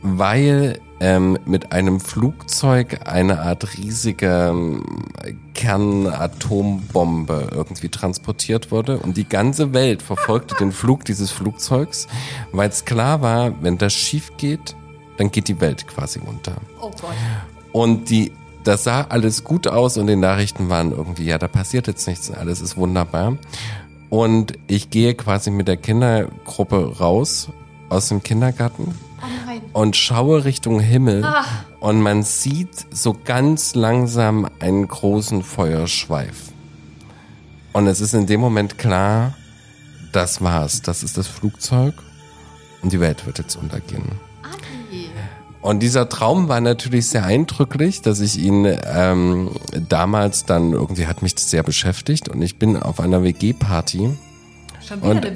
weil 0.00 0.78
ähm, 1.00 1.40
mit 1.44 1.72
einem 1.72 1.98
Flugzeug 1.98 3.00
eine 3.04 3.40
Art 3.40 3.76
riesige 3.76 4.52
ähm, 4.52 5.08
Kernatombombe 5.54 7.48
irgendwie 7.50 7.88
transportiert 7.88 8.70
wurde. 8.70 9.00
Und 9.00 9.16
die 9.16 9.28
ganze 9.28 9.72
Welt 9.72 10.02
verfolgte 10.02 10.54
den 10.54 10.70
Flug 10.70 11.04
dieses 11.04 11.32
Flugzeugs, 11.32 12.06
weil 12.52 12.68
es 12.68 12.84
klar 12.84 13.22
war, 13.22 13.60
wenn 13.60 13.76
das 13.76 13.92
schief 13.92 14.36
geht, 14.36 14.76
dann 15.16 15.32
geht 15.32 15.48
die 15.48 15.60
Welt 15.60 15.88
quasi 15.88 16.20
unter. 16.24 16.58
Oh 16.80 16.90
Gott. 16.90 17.10
Und 17.72 18.08
die, 18.08 18.30
das 18.62 18.84
sah 18.84 19.02
alles 19.08 19.42
gut 19.42 19.66
aus 19.66 19.96
und 19.96 20.06
die 20.06 20.14
Nachrichten 20.14 20.68
waren 20.68 20.92
irgendwie, 20.92 21.24
ja, 21.24 21.38
da 21.38 21.48
passiert 21.48 21.88
jetzt 21.88 22.06
nichts, 22.06 22.30
alles 22.30 22.60
ist 22.60 22.76
wunderbar. 22.76 23.36
Und 24.10 24.54
ich 24.66 24.90
gehe 24.90 25.14
quasi 25.14 25.50
mit 25.50 25.68
der 25.68 25.76
Kindergruppe 25.76 26.98
raus 26.98 27.48
aus 27.88 28.08
dem 28.08 28.22
Kindergarten 28.22 28.94
Oh 29.22 29.80
und 29.80 29.96
schaue 29.96 30.44
Richtung 30.44 30.80
Himmel 30.80 31.24
und 31.80 32.00
man 32.00 32.22
sieht 32.22 32.86
so 32.90 33.16
ganz 33.24 33.74
langsam 33.74 34.48
einen 34.58 34.88
großen 34.88 35.42
Feuerschweif. 35.42 36.52
Und 37.72 37.86
es 37.86 38.00
ist 38.00 38.14
in 38.14 38.26
dem 38.26 38.40
Moment 38.40 38.78
klar, 38.78 39.36
das 40.12 40.42
war's, 40.42 40.82
das 40.82 41.02
ist 41.02 41.16
das 41.16 41.28
Flugzeug 41.28 41.94
und 42.82 42.92
die 42.92 43.00
Welt 43.00 43.26
wird 43.26 43.38
jetzt 43.38 43.56
untergehen. 43.56 44.29
Und 45.62 45.80
dieser 45.80 46.08
Traum 46.08 46.48
war 46.48 46.60
natürlich 46.60 47.08
sehr 47.08 47.24
eindrücklich, 47.24 48.00
dass 48.00 48.20
ich 48.20 48.38
ihn 48.38 48.66
ähm, 48.84 49.50
damals 49.88 50.46
dann 50.46 50.72
irgendwie 50.72 51.06
hat 51.06 51.20
mich 51.22 51.34
das 51.34 51.50
sehr 51.50 51.62
beschäftigt 51.62 52.28
und 52.30 52.40
ich 52.40 52.58
bin 52.58 52.76
auf 52.78 52.98
einer 52.98 53.22
WG-Party 53.22 54.10
Schon 54.88 54.98
und, 55.00 55.26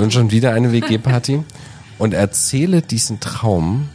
und 0.00 0.12
schon 0.12 0.30
wieder 0.32 0.52
eine 0.52 0.72
WG-Party 0.72 1.44
und 1.98 2.12
erzähle 2.12 2.82
diesen 2.82 3.20
Traum 3.20 3.88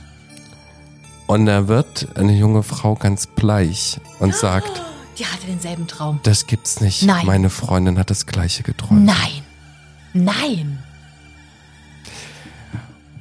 und 1.28 1.46
da 1.48 1.68
wird 1.68 2.08
eine 2.16 2.34
junge 2.34 2.64
Frau 2.64 2.96
ganz 2.96 3.28
bleich 3.28 4.00
und 4.20 4.34
sagt, 4.36 4.82
Die 5.18 5.26
hatte 5.26 5.48
denselben 5.48 5.88
Traum. 5.88 6.22
das 6.24 6.48
gibt's 6.48 6.80
nicht. 6.80 7.04
Nein. 7.04 7.26
Meine 7.26 7.50
Freundin 7.50 8.00
hat 8.00 8.10
das 8.10 8.26
gleiche 8.26 8.64
geträumt. 8.64 9.04
Nein. 9.06 9.42
Nein. 10.14 10.83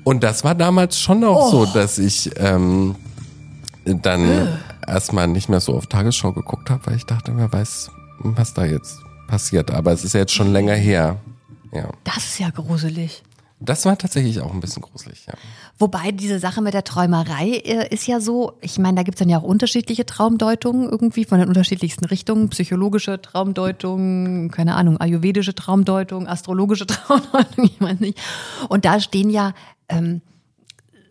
Und 0.04 0.22
das 0.22 0.44
war 0.44 0.54
damals 0.54 0.98
schon 0.98 1.22
auch 1.24 1.50
so, 1.50 1.66
dass 1.66 1.98
ich 1.98 2.30
ähm, 2.36 2.96
dann 3.84 4.58
erstmal 4.86 5.28
nicht 5.28 5.48
mehr 5.48 5.60
so 5.60 5.74
auf 5.74 5.86
Tagesschau 5.86 6.32
geguckt 6.32 6.70
habe, 6.70 6.86
weil 6.86 6.96
ich 6.96 7.06
dachte, 7.06 7.32
wer 7.36 7.52
weiß, 7.52 7.90
was 8.18 8.54
da 8.54 8.64
jetzt 8.64 8.98
passiert. 9.28 9.70
Aber 9.70 9.92
es 9.92 10.04
ist 10.04 10.14
ja 10.14 10.20
jetzt 10.20 10.32
schon 10.32 10.52
länger 10.52 10.74
her. 10.74 11.16
Ja. 11.72 11.88
Das 12.04 12.18
ist 12.18 12.38
ja 12.38 12.50
gruselig. 12.50 13.22
Das 13.64 13.84
war 13.84 13.96
tatsächlich 13.96 14.40
auch 14.40 14.52
ein 14.52 14.58
bisschen 14.58 14.82
gruselig, 14.82 15.24
ja. 15.26 15.34
Wobei 15.78 16.10
diese 16.10 16.40
Sache 16.40 16.60
mit 16.62 16.74
der 16.74 16.82
Träumerei 16.82 17.62
äh, 17.64 17.94
ist 17.94 18.08
ja 18.08 18.20
so, 18.20 18.54
ich 18.60 18.78
meine, 18.78 18.96
da 18.96 19.02
gibt's 19.04 19.20
dann 19.20 19.28
ja 19.28 19.38
auch 19.38 19.44
unterschiedliche 19.44 20.04
Traumdeutungen 20.04 20.88
irgendwie 20.88 21.24
von 21.24 21.38
den 21.38 21.46
unterschiedlichsten 21.46 22.04
Richtungen. 22.06 22.48
Psychologische 22.48 23.22
Traumdeutung, 23.22 24.50
keine 24.50 24.74
Ahnung, 24.74 25.00
ayurvedische 25.00 25.54
Traumdeutung, 25.54 26.26
astrologische 26.26 26.86
Traumdeutung, 26.88 27.64
ich 27.64 27.80
weiß 27.80 28.00
nicht. 28.00 28.20
Und 28.68 28.84
da 28.84 28.98
stehen 28.98 29.30
ja 29.30 29.54
ähm, 29.88 30.22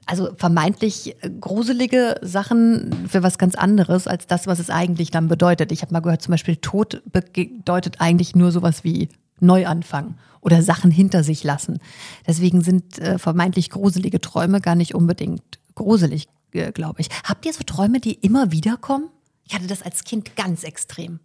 also 0.06 0.30
vermeintlich 0.36 1.16
gruselige 1.40 2.20
Sachen 2.22 3.08
für 3.08 3.24
was 3.24 3.38
ganz 3.38 3.56
anderes 3.56 4.08
als 4.08 4.28
das, 4.28 4.48
was 4.48 4.60
es 4.60 4.70
eigentlich 4.70 5.12
dann 5.12 5.28
bedeutet. 5.28 5.72
Ich 5.72 5.82
habe 5.82 5.94
mal 5.94 6.02
gehört, 6.02 6.22
zum 6.22 6.32
Beispiel 6.32 6.58
Tod 6.58 7.02
bedeutet 7.12 8.02
eigentlich 8.02 8.36
nur 8.36 8.52
sowas 8.52 8.84
wie 8.84 9.10
Neuanfang 9.40 10.16
oder 10.42 10.64
Sachen 10.64 10.92
hinter 10.92 11.24
sich 11.24 11.44
lassen. 11.44 11.80
Deswegen 12.28 12.62
sind 12.62 13.00
äh, 13.00 13.18
vermeintlich 13.20 13.70
gruselige 13.70 14.20
Träume 14.20 14.60
gar 14.60 14.76
nicht 14.76 14.96
unbedingt 14.96 15.44
gruselig, 15.76 16.28
äh, 16.54 16.72
glaube 16.72 17.02
ich. 17.02 17.10
Habt 17.24 17.46
ihr 17.46 17.54
so 17.54 17.64
Träume, 17.64 18.00
die 18.00 18.14
immer 18.14 18.52
wieder 18.52 18.78
kommen? 18.78 19.10
Ich 19.46 19.54
hatte 19.54 19.68
das 19.68 19.82
als 19.82 20.04
Kind 20.04 20.36
ganz 20.36 20.64
extrem. 20.64 21.20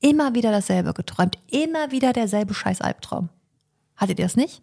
Immer 0.00 0.34
wieder 0.34 0.50
dasselbe 0.50 0.92
geträumt, 0.92 1.38
immer 1.50 1.90
wieder 1.90 2.12
derselbe 2.12 2.52
scheiß 2.52 2.80
Albtraum. 2.80 3.28
Hattet 3.96 4.18
ihr 4.18 4.24
das 4.24 4.36
nicht? 4.36 4.62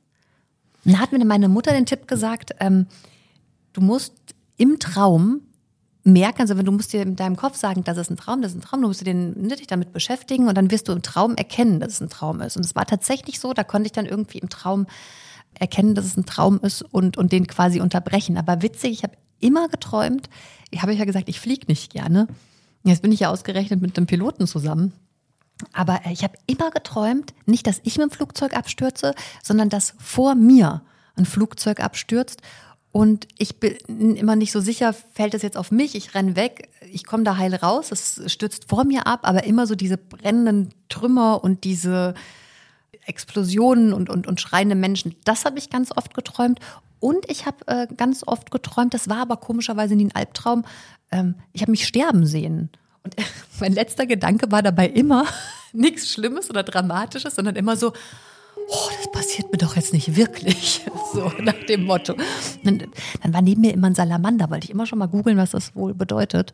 Und 0.86 0.94
da 0.94 1.00
hat 1.00 1.12
mir 1.12 1.24
meine 1.26 1.50
Mutter 1.50 1.74
den 1.74 1.86
Tipp 1.86 2.08
gesagt, 2.08 2.52
ähm, 2.60 2.88
du 3.74 3.82
musst 3.82 4.14
im 4.58 4.80
Traum 4.80 5.42
merken, 6.04 6.42
also 6.42 6.58
wenn 6.58 6.66
du 6.66 6.72
musst 6.72 6.94
dir 6.94 7.04
in 7.04 7.16
deinem 7.16 7.36
Kopf 7.36 7.56
sagen, 7.56 7.84
das 7.84 7.98
ist 7.98 8.10
ein 8.10 8.18
Traum, 8.18 8.42
das 8.42 8.52
ist 8.52 8.58
ein 8.58 8.62
Traum, 8.62 8.82
du 8.82 8.88
musst 8.88 9.06
den, 9.06 9.40
ne, 9.40 9.56
dich 9.56 9.68
damit 9.68 9.94
beschäftigen 9.94 10.48
und 10.48 10.58
dann 10.58 10.72
wirst 10.72 10.88
du 10.88 10.92
im 10.92 11.04
Traum 11.04 11.36
erkennen, 11.36 11.80
dass 11.80 11.94
es 11.94 12.02
ein 12.02 12.10
Traum 12.10 12.42
ist. 12.42 12.58
Und 12.58 12.66
es 12.66 12.76
war 12.76 12.86
tatsächlich 12.86 13.40
so, 13.40 13.54
da 13.54 13.64
konnte 13.64 13.86
ich 13.88 13.92
dann 13.92 14.06
irgendwie 14.06 14.40
im 14.40 14.50
Traum 14.50 14.88
erkennen, 15.54 15.96
dass 15.96 16.06
es 16.06 16.18
ein 16.18 16.26
Traum 16.26 16.60
ist 16.62 16.82
und, 16.82 17.18
und 17.18 17.32
den 17.32 17.46
quasi 17.46 17.82
unterbrechen. 17.82 18.38
Aber 18.38 18.62
witzig, 18.62 18.92
ich 18.92 19.04
habe 19.04 19.14
immer 19.40 19.68
geträumt, 19.68 20.30
ich 20.72 20.82
habe 20.82 20.94
ja 20.94 21.06
gesagt, 21.06 21.30
ich 21.30 21.40
fliege 21.40 21.68
nicht 21.68 21.92
gerne. 21.92 22.28
Jetzt 22.84 23.02
bin 23.02 23.12
ich 23.12 23.20
ja 23.20 23.30
ausgerechnet 23.30 23.82
mit 23.82 23.98
einem 23.98 24.08
Piloten 24.08 24.48
zusammen. 24.48 24.94
Aber 25.74 26.06
äh, 26.06 26.12
ich 26.12 26.24
habe 26.24 26.38
immer 26.48 26.72
geträumt, 26.72 27.34
nicht, 27.46 27.68
dass 27.68 27.82
ich 27.84 27.98
mit 27.98 28.10
dem 28.10 28.12
Flugzeug 28.12 28.56
abstürze, 28.56 29.16
sondern 29.44 29.70
dass 29.70 29.96
vor 30.00 30.36
mir 30.36 30.82
ein 31.16 31.26
Flugzeug 31.26 31.80
abstürzt. 31.80 32.42
Und 32.92 33.28
ich 33.38 33.60
bin 33.60 34.16
immer 34.18 34.36
nicht 34.36 34.52
so 34.52 34.60
sicher, 34.60 34.94
fällt 34.94 35.34
es 35.34 35.44
jetzt 35.44 35.58
auf 35.58 35.72
mich, 35.72 35.96
ich 35.96 36.14
renn 36.14 36.36
weg, 36.36 36.70
ich 36.92 37.06
komme 37.06 37.24
da 37.24 37.38
heil 37.38 37.56
raus, 37.56 37.92
es 37.92 38.22
stürzt 38.32 38.68
vor 38.68 38.84
mir 38.84 39.08
ab, 39.08 39.22
aber 39.24 39.46
immer 39.46 39.66
so 39.66 39.76
diese 39.76 39.98
brennenden 39.98 40.74
Trümmer 40.90 41.42
und 41.42 41.64
diese 41.64 42.16
Explosionen 43.06 43.94
und, 43.94 44.10
und, 44.10 44.28
und 44.28 44.42
schreiende 44.42 44.76
Menschen, 44.76 45.16
das 45.24 45.46
habe 45.46 45.58
ich 45.58 45.70
ganz 45.70 45.92
oft 45.96 46.14
geträumt. 46.14 46.60
Und 47.00 47.30
ich 47.32 47.46
habe 47.46 47.66
äh, 47.68 47.88
ganz 47.96 48.24
oft 48.28 48.52
geträumt, 48.52 48.94
das 48.94 49.10
war 49.10 49.18
aber 49.18 49.38
komischerweise 49.38 49.96
nie 49.96 50.06
ein 50.06 50.16
Albtraum, 50.16 50.66
ähm, 51.12 51.36
ich 51.54 51.62
habe 51.62 51.72
mich 51.72 51.88
sterben 51.88 52.26
sehen. 52.26 52.70
Und 53.04 53.16
mein 53.60 53.74
letzter 53.74 54.06
Gedanke 54.06 54.52
war 54.52 54.62
dabei 54.62 54.88
immer 54.88 55.26
nichts 55.74 56.12
Schlimmes 56.12 56.50
oder 56.50 56.64
Dramatisches, 56.64 57.36
sondern 57.36 57.56
immer 57.56 57.76
so, 57.76 57.94
oh, 58.68 58.90
das 58.98 59.12
passiert 59.12 59.52
mir 59.52 59.58
doch 59.58 59.76
jetzt 59.76 59.94
nicht 59.94 60.16
wirklich. 60.16 60.86
So 61.14 61.30
nach 61.42 61.66
dem 61.68 61.84
Motto. 61.84 62.16
Dann, 62.64 62.86
dann 63.22 63.34
war 63.34 63.42
neben 63.42 63.60
mir 63.60 63.74
immer 63.74 63.88
ein 63.88 63.96
Salamander, 63.96 64.50
wollte 64.50 64.64
ich 64.64 64.70
immer 64.70 64.86
schon 64.86 64.98
mal 64.98 65.08
googeln, 65.08 65.36
was 65.36 65.52
das 65.52 65.76
wohl 65.76 65.94
bedeutet. 65.94 66.54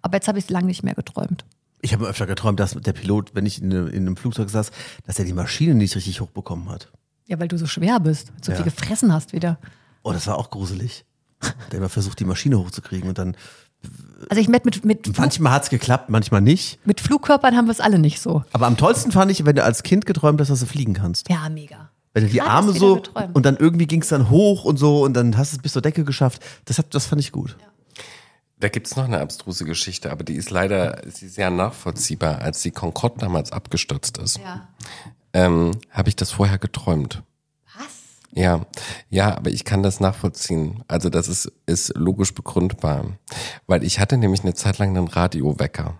Aber 0.00 0.16
jetzt 0.16 0.28
habe 0.28 0.38
ich 0.38 0.44
es 0.46 0.50
lange 0.50 0.64
nicht 0.68 0.82
mehr 0.82 0.94
geträumt. 0.94 1.44
Ich 1.82 1.92
habe 1.92 2.06
öfter 2.08 2.24
geträumt, 2.24 2.58
dass 2.58 2.70
der 2.72 2.94
Pilot, 2.94 3.34
wenn 3.34 3.44
ich 3.44 3.60
in, 3.60 3.70
in 3.70 3.88
einem 4.06 4.16
Flugzeug 4.16 4.48
saß, 4.48 4.70
dass 5.06 5.18
er 5.18 5.26
die 5.26 5.34
Maschine 5.34 5.74
nicht 5.74 5.94
richtig 5.94 6.22
hochbekommen 6.22 6.70
hat. 6.70 6.90
Ja, 7.26 7.38
weil 7.38 7.48
du 7.48 7.58
so 7.58 7.66
schwer 7.66 8.00
bist, 8.00 8.32
so 8.40 8.50
Ja. 8.52 8.56
viel 8.56 8.64
gefressen 8.64 9.12
hast 9.12 9.34
wieder. 9.34 9.58
Oh, 10.04 10.12
das 10.14 10.26
war 10.26 10.38
auch 10.38 10.48
gruselig. 10.48 11.04
Der 11.70 11.80
immer 11.80 11.90
versucht, 11.90 12.18
die 12.18 12.24
Maschine 12.24 12.58
hochzukriegen 12.58 13.10
und 13.10 13.18
dann. 13.18 13.36
Also 14.28 14.40
ich 14.40 14.48
mit, 14.48 14.64
mit, 14.64 14.84
mit, 14.84 15.16
Manchmal 15.18 15.52
hat's 15.52 15.70
geklappt, 15.70 16.10
manchmal 16.10 16.40
nicht. 16.40 16.78
mit 16.84 17.00
Flugkörpern 17.00 17.56
haben 17.56 17.66
wir 17.66 17.72
es 17.72 17.80
alle 17.80 17.98
nicht 17.98 18.20
so. 18.20 18.44
Aber 18.52 18.66
am 18.66 18.76
tollsten 18.76 19.12
fand 19.12 19.30
ich, 19.30 19.46
wenn 19.46 19.56
du 19.56 19.62
als 19.64 19.82
Kind 19.82 20.06
geträumt 20.06 20.40
hast, 20.40 20.48
dass 20.50 20.60
du 20.60 20.66
fliegen 20.66 20.94
kannst. 20.94 21.28
Ja, 21.30 21.48
mega. 21.48 21.90
Wenn 22.14 22.24
du 22.24 22.30
die 22.30 22.38
Gerade 22.38 22.50
Arme 22.50 22.72
so 22.72 22.96
geträumt. 22.96 23.34
und 23.36 23.46
dann 23.46 23.56
irgendwie 23.56 23.86
ging's 23.86 24.08
dann 24.08 24.28
hoch 24.28 24.64
und 24.64 24.76
so 24.76 25.02
und 25.04 25.14
dann 25.14 25.36
hast 25.38 25.52
du 25.52 25.56
es 25.56 25.62
bis 25.62 25.72
zur 25.72 25.82
Decke 25.82 26.04
geschafft. 26.04 26.42
Das, 26.64 26.78
hat, 26.78 26.92
das 26.94 27.06
fand 27.06 27.20
ich 27.20 27.32
gut. 27.32 27.56
Da 28.60 28.68
gibt's 28.68 28.96
noch 28.96 29.04
eine 29.04 29.20
abstruse 29.20 29.64
Geschichte, 29.64 30.10
aber 30.10 30.24
die 30.24 30.34
ist 30.34 30.50
leider 30.50 31.00
sie 31.06 31.26
ist 31.26 31.36
sehr 31.36 31.50
nachvollziehbar. 31.50 32.40
Als 32.40 32.60
die 32.62 32.72
Concorde 32.72 33.18
damals 33.20 33.52
abgestürzt 33.52 34.18
ist, 34.18 34.38
Ja. 34.38 34.68
ähm, 35.32 35.78
habe 35.92 36.08
ich 36.08 36.16
das 36.16 36.32
vorher 36.32 36.58
geträumt. 36.58 37.22
Ja, 38.32 38.60
ja, 39.10 39.36
aber 39.36 39.50
ich 39.50 39.64
kann 39.64 39.82
das 39.82 40.00
nachvollziehen. 40.00 40.84
Also 40.86 41.08
das 41.08 41.28
ist, 41.28 41.50
ist 41.66 41.96
logisch 41.96 42.34
begründbar. 42.34 43.04
Weil 43.66 43.82
ich 43.84 44.00
hatte 44.00 44.16
nämlich 44.16 44.42
eine 44.42 44.54
Zeit 44.54 44.78
lang 44.78 44.96
einen 44.96 45.08
Radiowecker. 45.08 45.94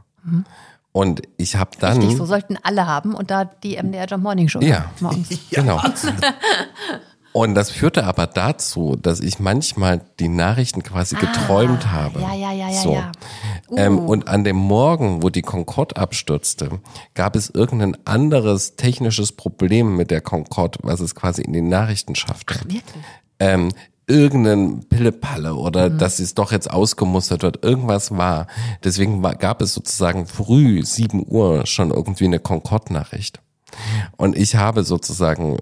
Und 0.93 1.23
ich 1.37 1.57
habe 1.57 1.71
dann. 1.79 1.99
Richtig, 1.99 2.17
so 2.17 2.27
sollten 2.27 2.57
alle 2.63 2.87
haben 2.87 3.15
und 3.15 3.31
da 3.31 3.45
die 3.45 3.81
MDR 3.81 4.07
Jump 4.07 4.25
Morning 4.25 4.49
Show 4.49 4.61
Ja. 4.61 4.91
morgens. 5.01 5.29
Genau. 5.51 5.81
Und 7.33 7.55
das 7.55 7.71
führte 7.71 8.05
aber 8.05 8.27
dazu, 8.27 8.97
dass 8.97 9.21
ich 9.21 9.39
manchmal 9.39 10.01
die 10.19 10.29
Nachrichten 10.29 10.83
quasi 10.83 11.15
geträumt 11.17 11.93
habe. 11.93 12.21
Ah, 12.25 12.35
ja, 12.35 12.51
ja, 12.51 12.53
ja, 12.53 12.71
ja, 12.71 12.81
so. 12.81 12.93
ja. 12.95 13.13
Ähm, 13.77 13.99
Uh. 13.99 14.07
und 14.07 14.29
an 14.29 14.45
dem 14.45 14.57
Morgen, 14.57 15.23
wo 15.23 15.29
die 15.29 15.43
Concorde 15.43 15.97
abstürzte, 15.97 16.81
gab 17.15 17.37
es 17.37 17.51
irgendein 17.51 17.97
anderes 18.07 18.77
technisches 18.77 19.33
Problem 19.33 19.97
mit 19.97 20.11
der 20.11 20.21
Concorde, 20.23 20.79
was 20.83 21.01
es 21.01 21.15
quasi 21.15 21.43
in 21.43 21.53
die 21.53 21.61
Nachrichten 21.61 22.15
schaffte. 22.15 22.55
Wirklich? 22.55 22.83
ähm, 23.41 23.71
irgendeinen 24.07 24.89
Pillepalle 24.89 25.55
oder 25.55 25.91
dass 25.91 26.19
es 26.19 26.35
doch 26.35 26.51
jetzt 26.51 26.71
ausgemustert 26.71 27.43
wird, 27.43 27.63
irgendwas 27.63 28.11
war. 28.17 28.47
Deswegen 28.83 29.23
war, 29.23 29.35
gab 29.35 29.61
es 29.61 29.75
sozusagen 29.75 30.27
früh, 30.27 30.83
7 30.83 31.25
Uhr, 31.29 31.67
schon 31.67 31.91
irgendwie 31.91 32.25
eine 32.25 32.39
Concorde-Nachricht. 32.39 33.41
Und 34.17 34.37
ich 34.37 34.57
habe 34.57 34.83
sozusagen 34.83 35.59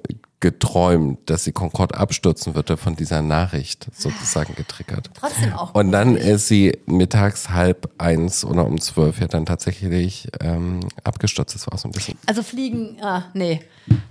geträumt, 0.47 1.19
dass 1.29 1.43
die 1.43 1.51
Concorde 1.51 1.97
abstürzen 1.97 2.55
würde 2.55 2.77
von 2.77 2.95
dieser 2.95 3.21
Nachricht 3.21 3.89
sozusagen 3.93 4.55
getriggert. 4.55 5.11
Trotzdem 5.19 5.53
auch. 5.55 5.75
Und 5.75 5.91
dann 5.91 6.15
ist 6.15 6.47
sie 6.47 6.79
mittags 6.87 7.51
halb 7.51 7.91
eins 7.99 8.45
oder 8.45 8.65
um 8.65 8.81
zwölf 8.81 9.21
ja 9.21 9.27
dann 9.27 9.45
tatsächlich 9.45 10.29
ähm, 10.39 10.79
abgestürzt. 11.03 11.57
Das 11.57 11.67
war 11.69 11.77
so 11.79 11.89
ein 11.89 11.91
bisschen. 11.91 12.17
Also 12.27 12.45
fliegen, 12.45 12.97
ah, 13.03 13.25
nee. 13.35 13.61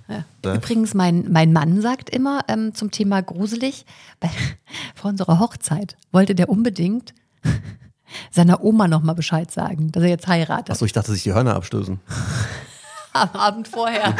Ja. 0.09 0.55
Übrigens, 0.55 0.93
mein, 0.93 1.31
mein 1.31 1.53
Mann 1.53 1.79
sagt 1.79 2.09
immer 2.09 2.41
ähm, 2.49 2.75
zum 2.75 2.91
Thema 2.91 3.21
gruselig, 3.21 3.85
bei, 4.19 4.29
vor 4.95 5.11
unserer 5.11 5.39
Hochzeit 5.39 5.95
wollte 6.11 6.35
der 6.35 6.49
unbedingt 6.49 7.13
seiner 8.29 8.61
Oma 8.61 8.89
nochmal 8.89 9.15
Bescheid 9.15 9.49
sagen, 9.51 9.89
dass 9.93 10.03
er 10.03 10.09
jetzt 10.09 10.27
heiratet. 10.27 10.71
Achso, 10.71 10.83
ich 10.83 10.91
dachte, 10.91 11.13
sich 11.13 11.23
die 11.23 11.33
Hörner 11.33 11.55
abstößen. 11.55 11.97
Am 13.13 13.29
Abend 13.29 13.69
vorher. 13.69 14.13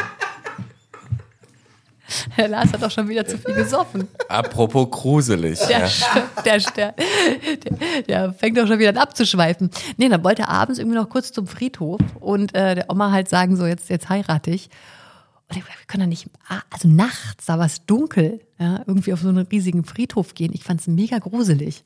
Herr 2.30 2.48
Lars 2.48 2.72
hat 2.72 2.82
doch 2.82 2.90
schon 2.90 3.08
wieder 3.08 3.26
zu 3.26 3.38
viel 3.38 3.54
gesoffen. 3.54 4.08
Apropos 4.28 4.90
gruselig. 4.90 5.58
Der, 5.66 5.86
ja. 5.86 5.88
der, 6.44 6.58
der, 6.58 6.94
der, 8.08 8.32
fängt 8.32 8.58
doch 8.58 8.66
schon 8.66 8.78
wieder 8.78 8.90
an 8.90 8.96
abzuschweifen. 8.96 9.70
Nee, 9.96 10.08
dann 10.08 10.22
wollte 10.24 10.42
er 10.42 10.48
abends 10.48 10.78
irgendwie 10.78 10.96
noch 10.96 11.08
kurz 11.08 11.32
zum 11.32 11.46
Friedhof 11.46 12.00
und 12.20 12.54
äh, 12.54 12.76
der 12.76 12.90
Oma 12.90 13.10
halt 13.10 13.28
sagen, 13.28 13.56
so 13.56 13.66
jetzt, 13.66 13.88
jetzt 13.88 14.08
heirate 14.08 14.50
ich. 14.50 14.68
Und 15.48 15.56
ich, 15.56 15.64
wir 15.64 15.74
können 15.86 16.02
da 16.02 16.06
nicht, 16.06 16.28
also 16.70 16.88
nachts, 16.88 17.46
da 17.46 17.58
war 17.58 17.66
es 17.66 17.84
dunkel, 17.86 18.40
ja, 18.58 18.80
irgendwie 18.86 19.12
auf 19.12 19.20
so 19.20 19.28
einen 19.28 19.46
riesigen 19.46 19.84
Friedhof 19.84 20.34
gehen. 20.34 20.52
Ich 20.52 20.64
fand 20.64 20.80
es 20.80 20.88
mega 20.88 21.18
gruselig. 21.18 21.84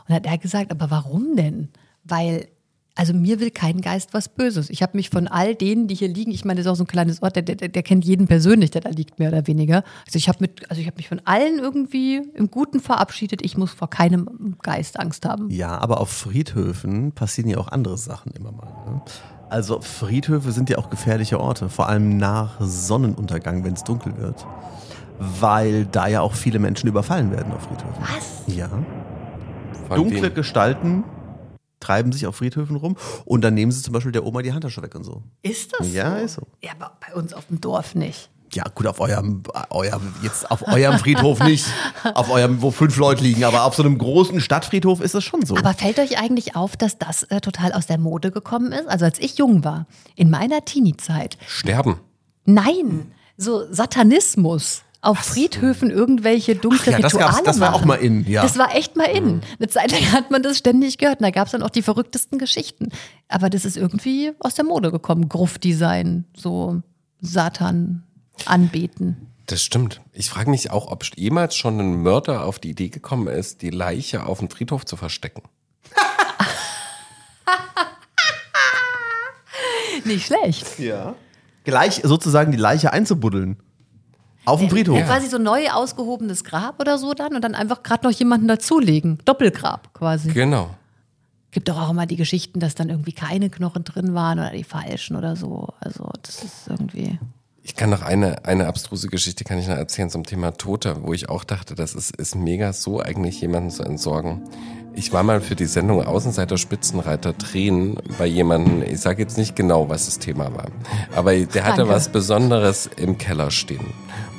Und 0.00 0.10
dann 0.10 0.16
hat 0.16 0.26
er 0.26 0.38
gesagt, 0.38 0.70
aber 0.70 0.90
warum 0.90 1.36
denn? 1.36 1.68
Weil, 2.04 2.48
also 2.96 3.12
mir 3.12 3.40
will 3.40 3.50
kein 3.50 3.82
Geist 3.82 4.14
was 4.14 4.28
Böses. 4.28 4.70
Ich 4.70 4.82
habe 4.82 4.96
mich 4.96 5.10
von 5.10 5.28
all 5.28 5.54
denen, 5.54 5.86
die 5.86 5.94
hier 5.94 6.08
liegen, 6.08 6.30
ich 6.30 6.44
meine, 6.44 6.58
das 6.58 6.66
ist 6.66 6.72
auch 6.72 6.76
so 6.76 6.84
ein 6.84 6.88
kleines 6.88 7.22
Ort, 7.22 7.36
der, 7.36 7.42
der, 7.42 7.68
der 7.68 7.82
kennt 7.82 8.06
jeden 8.06 8.26
persönlich, 8.26 8.70
der 8.70 8.80
da 8.80 8.88
liegt, 8.88 9.18
mehr 9.18 9.28
oder 9.28 9.46
weniger. 9.46 9.84
Also 10.06 10.16
ich 10.16 10.28
habe 10.28 10.38
mit, 10.40 10.68
also 10.70 10.80
ich 10.80 10.86
habe 10.86 10.96
mich 10.96 11.08
von 11.08 11.20
allen 11.24 11.58
irgendwie 11.58 12.22
im 12.34 12.50
Guten 12.50 12.80
verabschiedet. 12.80 13.44
Ich 13.44 13.58
muss 13.58 13.72
vor 13.72 13.90
keinem 13.90 14.56
Geist 14.62 14.98
Angst 14.98 15.26
haben. 15.26 15.50
Ja, 15.50 15.78
aber 15.78 16.00
auf 16.00 16.08
Friedhöfen 16.08 17.12
passieren 17.12 17.50
ja 17.50 17.58
auch 17.58 17.68
andere 17.68 17.98
Sachen 17.98 18.32
immer 18.32 18.50
mal. 18.50 18.72
Ne? 18.90 19.02
Also 19.50 19.80
Friedhöfe 19.82 20.50
sind 20.50 20.70
ja 20.70 20.78
auch 20.78 20.88
gefährliche 20.88 21.38
Orte, 21.38 21.68
vor 21.68 21.88
allem 21.88 22.16
nach 22.16 22.56
Sonnenuntergang, 22.60 23.62
wenn 23.62 23.74
es 23.74 23.84
dunkel 23.84 24.16
wird. 24.16 24.46
Weil 25.18 25.84
da 25.84 26.08
ja 26.08 26.22
auch 26.22 26.34
viele 26.34 26.58
Menschen 26.58 26.88
überfallen 26.88 27.30
werden 27.30 27.52
auf 27.52 27.62
Friedhöfen. 27.62 28.02
Was? 28.02 28.54
Ja. 28.54 28.70
Von 29.88 29.96
Dunkle 29.96 30.22
wem? 30.22 30.34
Gestalten 30.34 31.04
treiben 31.86 32.12
sich 32.12 32.26
auf 32.26 32.36
Friedhöfen 32.36 32.76
rum 32.76 32.96
und 33.24 33.42
dann 33.42 33.54
nehmen 33.54 33.70
sie 33.72 33.82
zum 33.82 33.92
Beispiel 33.92 34.12
der 34.12 34.24
Oma 34.26 34.42
die 34.42 34.52
Handtasche 34.52 34.82
weg 34.82 34.94
und 34.94 35.04
so. 35.04 35.22
Ist 35.42 35.72
das 35.78 35.92
Ja, 35.92 36.18
so? 36.18 36.24
ist 36.24 36.34
so. 36.34 36.42
Ja, 36.62 36.72
aber 36.78 36.92
bei 37.06 37.14
uns 37.14 37.32
auf 37.32 37.46
dem 37.46 37.60
Dorf 37.60 37.94
nicht. 37.94 38.28
Ja, 38.52 38.64
gut, 38.74 38.86
auf 38.86 39.00
eurem, 39.00 39.42
euer, 39.70 40.00
jetzt 40.22 40.50
auf 40.50 40.66
eurem 40.68 40.98
Friedhof 40.98 41.40
nicht. 41.42 41.66
Auf 42.14 42.30
eurem, 42.30 42.62
wo 42.62 42.70
fünf 42.70 42.96
Leute 42.96 43.22
liegen, 43.24 43.42
aber 43.44 43.64
auf 43.64 43.74
so 43.74 43.82
einem 43.82 43.98
großen 43.98 44.40
Stadtfriedhof 44.40 45.00
ist 45.00 45.14
das 45.14 45.24
schon 45.24 45.44
so. 45.44 45.56
Aber 45.56 45.74
fällt 45.74 45.98
euch 45.98 46.18
eigentlich 46.18 46.54
auf, 46.54 46.76
dass 46.76 46.96
das 46.96 47.24
äh, 47.24 47.40
total 47.40 47.72
aus 47.72 47.86
der 47.86 47.98
Mode 47.98 48.30
gekommen 48.30 48.70
ist? 48.72 48.86
Also 48.88 49.04
als 49.04 49.18
ich 49.18 49.36
jung 49.38 49.64
war, 49.64 49.86
in 50.14 50.30
meiner 50.30 50.64
Teenie-Zeit. 50.64 51.36
Sterben. 51.46 51.98
Nein, 52.44 53.10
so 53.36 53.64
Satanismus. 53.72 54.82
Auf 55.06 55.20
Friedhöfen 55.20 55.90
irgendwelche 55.90 56.56
dunkle 56.56 56.94
Ach 56.94 56.98
ja, 56.98 57.00
das 57.00 57.14
Rituale 57.14 57.42
das 57.44 57.60
war 57.60 57.74
auch 57.74 57.84
mal 57.84 57.94
in, 57.94 58.28
ja. 58.28 58.42
Das 58.42 58.58
war 58.58 58.74
echt 58.74 58.96
mal 58.96 59.04
in. 59.04 59.40
Eine 59.56 59.68
Zeit 59.68 59.92
lang 59.92 60.10
hat 60.10 60.32
man 60.32 60.42
das 60.42 60.58
ständig 60.58 60.98
gehört. 60.98 61.20
Und 61.20 61.22
da 61.22 61.30
gab 61.30 61.46
es 61.46 61.52
dann 61.52 61.62
auch 61.62 61.70
die 61.70 61.82
verrücktesten 61.82 62.40
Geschichten. 62.40 62.88
Aber 63.28 63.48
das 63.48 63.64
ist 63.64 63.76
irgendwie 63.76 64.32
aus 64.40 64.54
der 64.54 64.64
Mode 64.64 64.90
gekommen. 64.90 65.28
Gruftdesign, 65.28 66.24
so 66.36 66.82
Satan 67.20 68.02
anbeten. 68.46 69.28
Das 69.46 69.62
stimmt. 69.62 70.00
Ich 70.12 70.28
frage 70.28 70.50
mich 70.50 70.72
auch, 70.72 70.90
ob 70.90 71.04
jemals 71.14 71.54
schon 71.54 71.78
ein 71.78 72.02
Mörder 72.02 72.44
auf 72.44 72.58
die 72.58 72.70
Idee 72.70 72.88
gekommen 72.88 73.28
ist, 73.28 73.62
die 73.62 73.70
Leiche 73.70 74.26
auf 74.26 74.40
dem 74.40 74.50
Friedhof 74.50 74.86
zu 74.86 74.96
verstecken. 74.96 75.42
Nicht 80.04 80.26
schlecht. 80.26 80.80
ja. 80.80 81.14
Gleich 81.62 82.00
sozusagen 82.02 82.50
die 82.50 82.58
Leiche 82.58 82.92
einzubuddeln. 82.92 83.58
Auf 84.46 84.60
dem 84.60 84.70
Friedhof. 84.70 84.98
Quasi 85.04 85.28
so 85.28 85.38
neu 85.38 85.68
ausgehobenes 85.70 86.44
Grab 86.44 86.80
oder 86.80 86.98
so 86.98 87.14
dann 87.14 87.34
und 87.34 87.42
dann 87.42 87.54
einfach 87.54 87.82
gerade 87.82 88.06
noch 88.06 88.12
jemanden 88.12 88.46
dazulegen. 88.48 89.18
Doppelgrab 89.24 89.92
quasi. 89.92 90.30
Genau. 90.30 90.70
Gibt 91.50 91.68
doch 91.68 91.80
auch 91.80 91.90
immer 91.90 92.06
die 92.06 92.16
Geschichten, 92.16 92.60
dass 92.60 92.74
dann 92.74 92.88
irgendwie 92.88 93.12
keine 93.12 93.50
Knochen 93.50 93.82
drin 93.82 94.14
waren 94.14 94.38
oder 94.38 94.50
die 94.50 94.64
falschen 94.64 95.16
oder 95.16 95.36
so. 95.36 95.68
Also 95.80 96.10
das 96.22 96.44
ist 96.44 96.68
irgendwie. 96.68 97.18
Ich 97.62 97.74
kann 97.74 97.90
noch 97.90 98.02
eine, 98.02 98.44
eine 98.44 98.68
abstruse 98.68 99.08
Geschichte 99.08 99.42
kann 99.42 99.58
ich 99.58 99.66
noch 99.66 99.76
erzählen 99.76 100.08
zum 100.08 100.24
Thema 100.24 100.52
Tote, 100.52 100.98
wo 101.02 101.12
ich 101.12 101.28
auch 101.28 101.42
dachte, 101.42 101.74
das 101.74 101.96
ist, 101.96 102.14
ist 102.14 102.36
mega 102.36 102.72
so 102.72 103.00
eigentlich 103.00 103.40
jemanden 103.40 103.70
zu 103.70 103.82
entsorgen. 103.82 104.42
Ich 104.94 105.12
war 105.12 105.24
mal 105.24 105.40
für 105.40 105.56
die 105.56 105.66
Sendung 105.66 106.04
Außenseiter 106.04 106.56
Spitzenreiter 106.58 107.32
drehen 107.32 107.98
bei 108.18 108.26
jemandem, 108.26 108.82
ich 108.82 109.00
sage 109.00 109.20
jetzt 109.20 109.36
nicht 109.36 109.56
genau, 109.56 109.88
was 109.88 110.06
das 110.06 110.20
Thema 110.20 110.54
war, 110.54 110.68
aber 111.14 111.34
der 111.34 111.64
hatte 111.64 111.78
Danke. 111.78 111.92
was 111.92 112.08
Besonderes 112.08 112.88
im 112.96 113.18
Keller 113.18 113.50
stehen. 113.50 113.92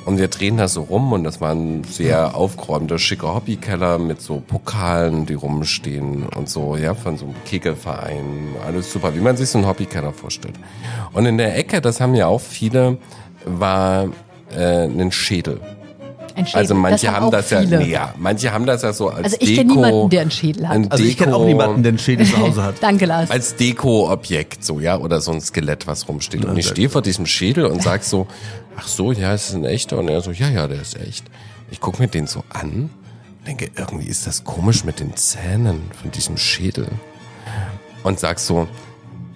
Und 0.08 0.16
wir 0.16 0.28
drehen 0.28 0.56
da 0.56 0.68
so 0.68 0.84
rum 0.84 1.12
und 1.12 1.22
das 1.22 1.42
war 1.42 1.54
ein 1.54 1.84
sehr 1.84 2.34
aufgeräumter, 2.34 2.98
schicker 2.98 3.34
Hobbykeller 3.34 3.98
mit 3.98 4.22
so 4.22 4.40
Pokalen, 4.40 5.26
die 5.26 5.34
rumstehen 5.34 6.22
und 6.34 6.48
so, 6.48 6.76
ja, 6.76 6.94
von 6.94 7.18
so 7.18 7.26
einem 7.26 7.34
Kegelverein. 7.44 8.54
Alles 8.64 8.90
super, 8.90 9.14
wie 9.14 9.20
man 9.20 9.36
sich 9.36 9.50
so 9.50 9.58
einen 9.58 9.66
Hobbykeller 9.66 10.14
vorstellt. 10.14 10.54
Und 11.12 11.26
in 11.26 11.36
der 11.36 11.58
Ecke, 11.58 11.82
das 11.82 12.00
haben 12.00 12.14
ja 12.14 12.26
auch 12.26 12.40
viele, 12.40 12.96
war 13.44 14.08
äh, 14.56 14.84
ein 14.84 15.12
Schädel. 15.12 15.60
Ein 16.38 16.46
Schädel. 16.46 16.58
Also 16.60 16.74
manche 16.74 17.06
das 17.06 17.14
haben 17.14 17.26
auch 17.26 17.30
das 17.30 17.50
ja, 17.50 17.60
viele. 17.60 17.78
nee, 17.78 17.90
ja, 17.90 18.14
manche 18.16 18.52
haben 18.52 18.64
das 18.66 18.82
ja 18.82 18.92
so 18.92 19.08
als 19.08 19.24
Also 19.24 19.36
ich 19.40 19.48
Deko. 19.56 19.60
kenne 19.60 19.72
niemanden, 19.74 20.10
der 20.10 20.20
einen 20.22 20.30
Schädel 20.30 20.68
hat. 20.68 20.74
ein 20.76 20.90
Also 20.90 21.04
ich 21.04 21.16
kenne 21.18 21.34
auch 21.34 21.40
Deko- 21.42 21.46
niemanden, 21.46 21.82
der 21.82 21.90
einen 21.90 21.98
Schädel 21.98 22.26
zu 22.26 22.38
Hause 22.38 22.62
hat. 22.62 22.76
Danke, 22.80 23.06
Lars. 23.06 23.30
als 23.30 23.56
Deko-Objekt, 23.56 24.64
so, 24.64 24.80
ja, 24.80 24.96
oder 24.98 25.20
so 25.20 25.32
ein 25.32 25.40
Skelett, 25.40 25.86
was 25.86 26.08
rumsteht. 26.08 26.44
Und 26.44 26.56
ich 26.56 26.68
stehe 26.68 26.88
vor 26.88 27.02
diesem 27.02 27.26
Schädel 27.26 27.66
und 27.66 27.82
sag 27.82 28.04
so, 28.04 28.26
ach 28.76 28.86
so, 28.88 29.12
ja, 29.12 29.32
es 29.34 29.48
ist 29.48 29.54
ein 29.56 29.64
echter. 29.64 29.98
Und 29.98 30.08
er 30.08 30.20
so, 30.20 30.30
ja, 30.30 30.48
ja, 30.48 30.68
der 30.68 30.80
ist 30.80 30.96
echt. 31.00 31.24
Ich 31.70 31.80
guck 31.80 31.98
mir 31.98 32.08
den 32.08 32.26
so 32.26 32.44
an 32.50 32.90
und 33.40 33.46
denke, 33.46 33.70
irgendwie 33.76 34.06
ist 34.06 34.26
das 34.26 34.44
komisch 34.44 34.84
mit 34.84 35.00
den 35.00 35.16
Zähnen 35.16 35.82
von 36.00 36.10
diesem 36.12 36.36
Schädel. 36.36 36.86
Und 38.04 38.20
sag 38.20 38.38
so, 38.38 38.68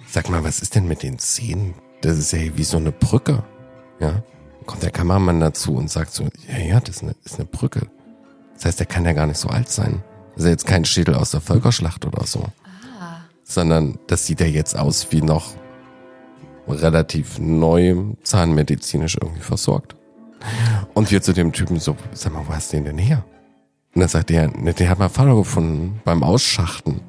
sag 0.07 0.29
mal, 0.29 0.43
was 0.43 0.59
ist 0.59 0.75
denn 0.75 0.87
mit 0.87 1.03
den 1.03 1.19
Zähnen? 1.19 1.73
Das 2.01 2.17
ist 2.17 2.31
ja 2.31 2.39
wie 2.55 2.63
so 2.63 2.77
eine 2.77 2.91
Brücke. 2.91 3.43
Ja. 3.99 4.23
Kommt 4.65 4.83
der 4.83 4.91
Kameramann 4.91 5.39
dazu 5.39 5.75
und 5.75 5.89
sagt 5.89 6.13
so, 6.13 6.23
ja, 6.47 6.57
ja, 6.57 6.79
das 6.79 6.97
ist 6.97 7.03
eine, 7.03 7.15
ist 7.23 7.35
eine 7.35 7.45
Brücke. 7.45 7.87
Das 8.55 8.65
heißt, 8.65 8.79
der 8.79 8.87
kann 8.87 9.05
ja 9.05 9.13
gar 9.13 9.27
nicht 9.27 9.39
so 9.39 9.49
alt 9.49 9.69
sein. 9.69 10.03
Das 10.31 10.43
ist 10.43 10.45
ja 10.45 10.51
jetzt 10.51 10.67
kein 10.67 10.85
Schädel 10.85 11.15
aus 11.15 11.31
der 11.31 11.41
Völkerschlacht 11.41 12.05
oder 12.05 12.25
so 12.25 12.45
sondern 13.43 13.99
das 14.07 14.25
sieht 14.25 14.39
ja 14.39 14.47
jetzt 14.47 14.77
aus 14.77 15.11
wie 15.11 15.21
noch 15.21 15.53
relativ 16.67 17.39
neu 17.39 17.95
zahnmedizinisch 18.23 19.17
irgendwie 19.21 19.41
versorgt. 19.41 19.95
Und 20.93 21.11
wir 21.11 21.21
zu 21.21 21.33
dem 21.33 21.51
Typen 21.51 21.79
so, 21.79 21.95
sag 22.13 22.33
mal, 22.33 22.43
wo 22.47 22.53
hast 22.53 22.71
du 22.71 22.77
den 22.77 22.85
denn 22.85 22.97
her? 22.97 23.23
Und 23.93 24.01
dann 24.01 24.09
sagt 24.09 24.31
er, 24.31 24.47
ne, 24.47 24.73
den 24.73 24.89
hat 24.89 24.99
mein 24.99 25.09
Vater 25.09 25.35
gefunden 25.35 26.01
beim 26.03 26.23
Ausschachten. 26.23 27.01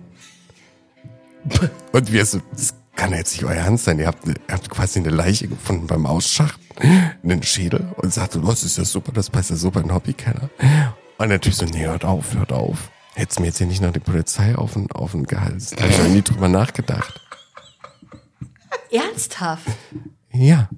Und 1.93 2.13
wir 2.13 2.25
so, 2.27 2.41
das 2.53 2.75
kann 2.97 3.13
jetzt 3.13 3.33
nicht 3.33 3.45
euer 3.45 3.55
Ernst 3.55 3.85
sein. 3.85 3.99
Ihr 3.99 4.07
habt, 4.07 4.27
ihr 4.27 4.35
habt 4.51 4.71
quasi 4.71 4.99
eine 4.99 5.11
Leiche 5.11 5.49
gefunden 5.49 5.87
beim 5.87 6.07
Ausschachten, 6.07 6.65
einen 7.23 7.43
Schädel 7.43 7.93
und 7.97 8.13
sagte, 8.13 8.41
das 8.41 8.65
ist 8.65 8.79
ja 8.79 8.85
super, 8.85 9.13
das 9.13 9.31
passt 9.31 9.51
ja 9.51 9.57
super 9.57 9.81
in 9.81 9.89
den 9.89 9.95
Hobbykeller. 9.95 10.51
Und 11.19 11.29
der 11.29 11.41
Typ 11.41 11.55
so, 11.55 11.65
nee, 11.65 11.85
hört 11.85 12.05
auf, 12.05 12.35
hört 12.35 12.53
auf. 12.53 12.91
Hättest 13.15 13.41
mir 13.41 13.47
jetzt 13.47 13.59
hier 13.59 13.67
nicht 13.67 13.81
noch 13.81 13.93
die 13.93 14.01
Polizei 14.01 14.57
auf 14.57 14.73
den, 14.73 14.91
auf 14.91 15.13
den 15.13 15.25
Gehals. 15.25 15.71
Da 15.71 15.85
hab 15.85 15.91
ich 15.91 15.99
noch 15.99 16.09
nie 16.09 16.23
drüber 16.23 16.49
nachgedacht. 16.49 17.21
Ernsthaft? 18.91 19.67
Ja. 20.33 20.69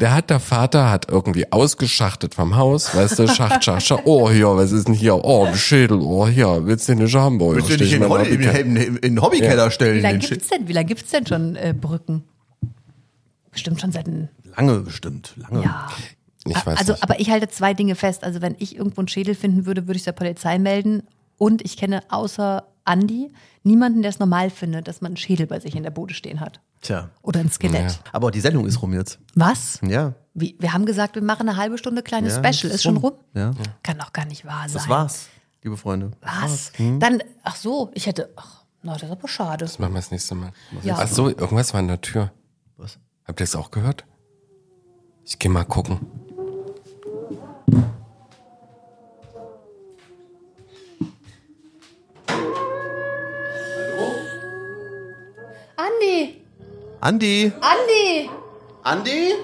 Der 0.00 0.14
hat, 0.14 0.28
der 0.28 0.40
Vater 0.40 0.90
hat 0.90 1.08
irgendwie 1.08 1.50
ausgeschachtet 1.50 2.34
vom 2.34 2.56
Haus, 2.56 2.94
weißt 2.94 3.18
du, 3.18 3.26
Schacht, 3.28 3.64
Schacht, 3.64 3.86
Schacht. 3.86 4.02
Oh, 4.04 4.30
hier, 4.30 4.48
was 4.48 4.70
ist 4.72 4.86
denn 4.86 4.94
hier? 4.94 5.24
Oh, 5.24 5.46
ein 5.46 5.54
Schädel. 5.54 6.00
Oh, 6.00 6.26
hier, 6.26 6.66
willst 6.66 6.88
du 6.88 6.92
den 6.94 7.04
nicht 7.04 7.14
haben? 7.14 7.40
Oh, 7.40 7.54
Willst 7.54 7.70
du 7.70 7.74
nicht 7.74 7.92
ich 7.92 7.92
in, 7.94 8.02
den 8.02 8.66
in 8.66 8.76
in, 8.76 8.96
in, 8.96 9.22
Hobbykeller 9.22 9.70
stellen? 9.70 9.96
Wie 9.96 10.00
lange 10.00 10.18
gibt's 10.18 10.48
denn, 10.48 10.68
wie 10.68 10.72
lange 10.72 10.86
gibt's 10.86 11.10
denn 11.10 11.26
schon 11.26 11.56
äh, 11.56 11.74
Brücken? 11.78 12.24
Bestimmt 13.50 13.80
schon 13.80 13.92
seit? 13.92 14.06
Lange 14.56 14.80
bestimmt, 14.80 15.34
lange. 15.36 15.64
Jahr. 15.64 15.90
Ich 16.44 16.54
weiß 16.54 16.78
also, 16.78 16.92
nicht. 16.92 17.02
aber 17.02 17.20
ich 17.20 17.30
halte 17.30 17.48
zwei 17.48 17.74
Dinge 17.74 17.94
fest. 17.94 18.24
Also, 18.24 18.42
wenn 18.42 18.56
ich 18.58 18.76
irgendwo 18.76 19.00
einen 19.00 19.08
Schädel 19.08 19.34
finden 19.34 19.66
würde, 19.66 19.86
würde 19.86 19.96
ich 19.96 20.02
es 20.02 20.04
der 20.04 20.12
Polizei 20.12 20.58
melden. 20.58 21.02
Und 21.38 21.64
ich 21.64 21.76
kenne 21.76 22.02
außer 22.08 22.64
Andi 22.88 23.32
niemanden, 23.62 24.02
der 24.02 24.08
es 24.10 24.18
normal 24.18 24.50
findet, 24.50 24.88
dass 24.88 25.00
man 25.00 25.10
einen 25.10 25.16
Schädel 25.16 25.46
bei 25.46 25.60
sich 25.60 25.76
in 25.76 25.82
der 25.82 25.90
Bude 25.90 26.14
stehen 26.14 26.40
hat. 26.40 26.60
Tja. 26.80 27.10
Oder 27.22 27.40
ein 27.40 27.50
Skelett. 27.50 27.92
Ja. 27.92 27.98
Aber 28.12 28.30
die 28.30 28.40
Sendung 28.40 28.66
ist 28.66 28.80
rum 28.82 28.94
jetzt. 28.94 29.18
Was? 29.34 29.80
Ja. 29.82 30.14
Wie, 30.34 30.56
wir 30.58 30.72
haben 30.72 30.86
gesagt, 30.86 31.14
wir 31.16 31.22
machen 31.22 31.48
eine 31.48 31.56
halbe 31.58 31.76
Stunde 31.78 32.02
kleines 32.02 32.36
Ja, 32.36 32.38
Special. 32.38 32.70
ist 32.70 32.76
Ist 32.76 32.82
schon 32.84 32.96
rum. 32.96 33.12
Ja. 33.34 33.52
Kann 33.82 33.98
doch 33.98 34.12
gar 34.12 34.24
nicht 34.24 34.44
wahr 34.44 34.68
sein. 34.68 34.74
Das 34.74 34.88
war's, 34.88 35.28
liebe 35.62 35.76
Freunde. 35.76 36.12
Was? 36.22 36.72
Hm? 36.76 37.00
Dann, 37.00 37.22
ach 37.42 37.56
so, 37.56 37.90
ich 37.94 38.06
hätte, 38.06 38.30
ach, 38.36 38.64
na, 38.82 38.92
das 38.94 39.02
ist 39.02 39.10
aber 39.10 39.28
schade. 39.28 39.64
Das 39.64 39.78
machen 39.78 39.92
wir 39.92 39.98
das 39.98 40.10
nächste 40.10 40.34
Mal. 40.34 40.52
Ja. 40.82 40.96
Ach 40.98 41.08
so, 41.08 41.28
irgendwas 41.28 41.74
war 41.74 41.80
in 41.80 41.88
der 41.88 42.00
Tür. 42.00 42.30
Was? 42.76 42.98
Habt 43.24 43.40
ihr 43.40 43.44
das 43.44 43.56
auch 43.56 43.70
gehört? 43.70 44.04
Ich 45.24 45.38
geh 45.38 45.48
mal 45.48 45.64
gucken. 45.64 45.98
Andi! 57.00 57.52
Andi! 57.60 58.28
Andi? 58.82 59.34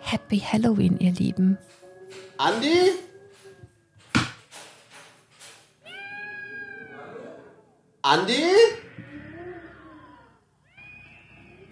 Happy 0.00 0.40
Halloween, 0.40 0.98
ihr 0.98 1.12
Lieben. 1.12 1.58
Andi? 2.38 2.90
Andi? 8.02 8.42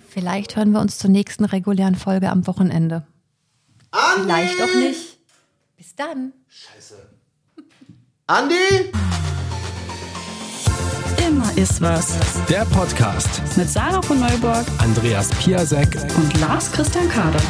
Vielleicht 0.08 0.54
hören 0.54 0.70
wir 0.70 0.80
uns 0.80 0.98
zur 0.98 1.10
nächsten 1.10 1.44
regulären 1.44 1.96
Folge 1.96 2.30
am 2.30 2.46
Wochenende. 2.46 3.04
Andi? 3.90 4.22
Vielleicht 4.22 4.62
auch 4.62 4.74
nicht. 4.76 5.18
Bis 5.76 5.96
dann. 5.96 6.32
Andi? 8.28 8.92
Immer 11.26 11.56
ist 11.56 11.80
was. 11.80 12.18
Der 12.50 12.66
Podcast. 12.66 13.40
Mit 13.56 13.70
Sarah 13.70 14.02
von 14.02 14.20
Neuburg 14.20 14.66
Andreas 14.78 15.30
Piasek 15.30 15.96
und 16.16 16.40
Lars 16.40 16.70
Christian 16.70 17.08
Kader. 17.08 17.40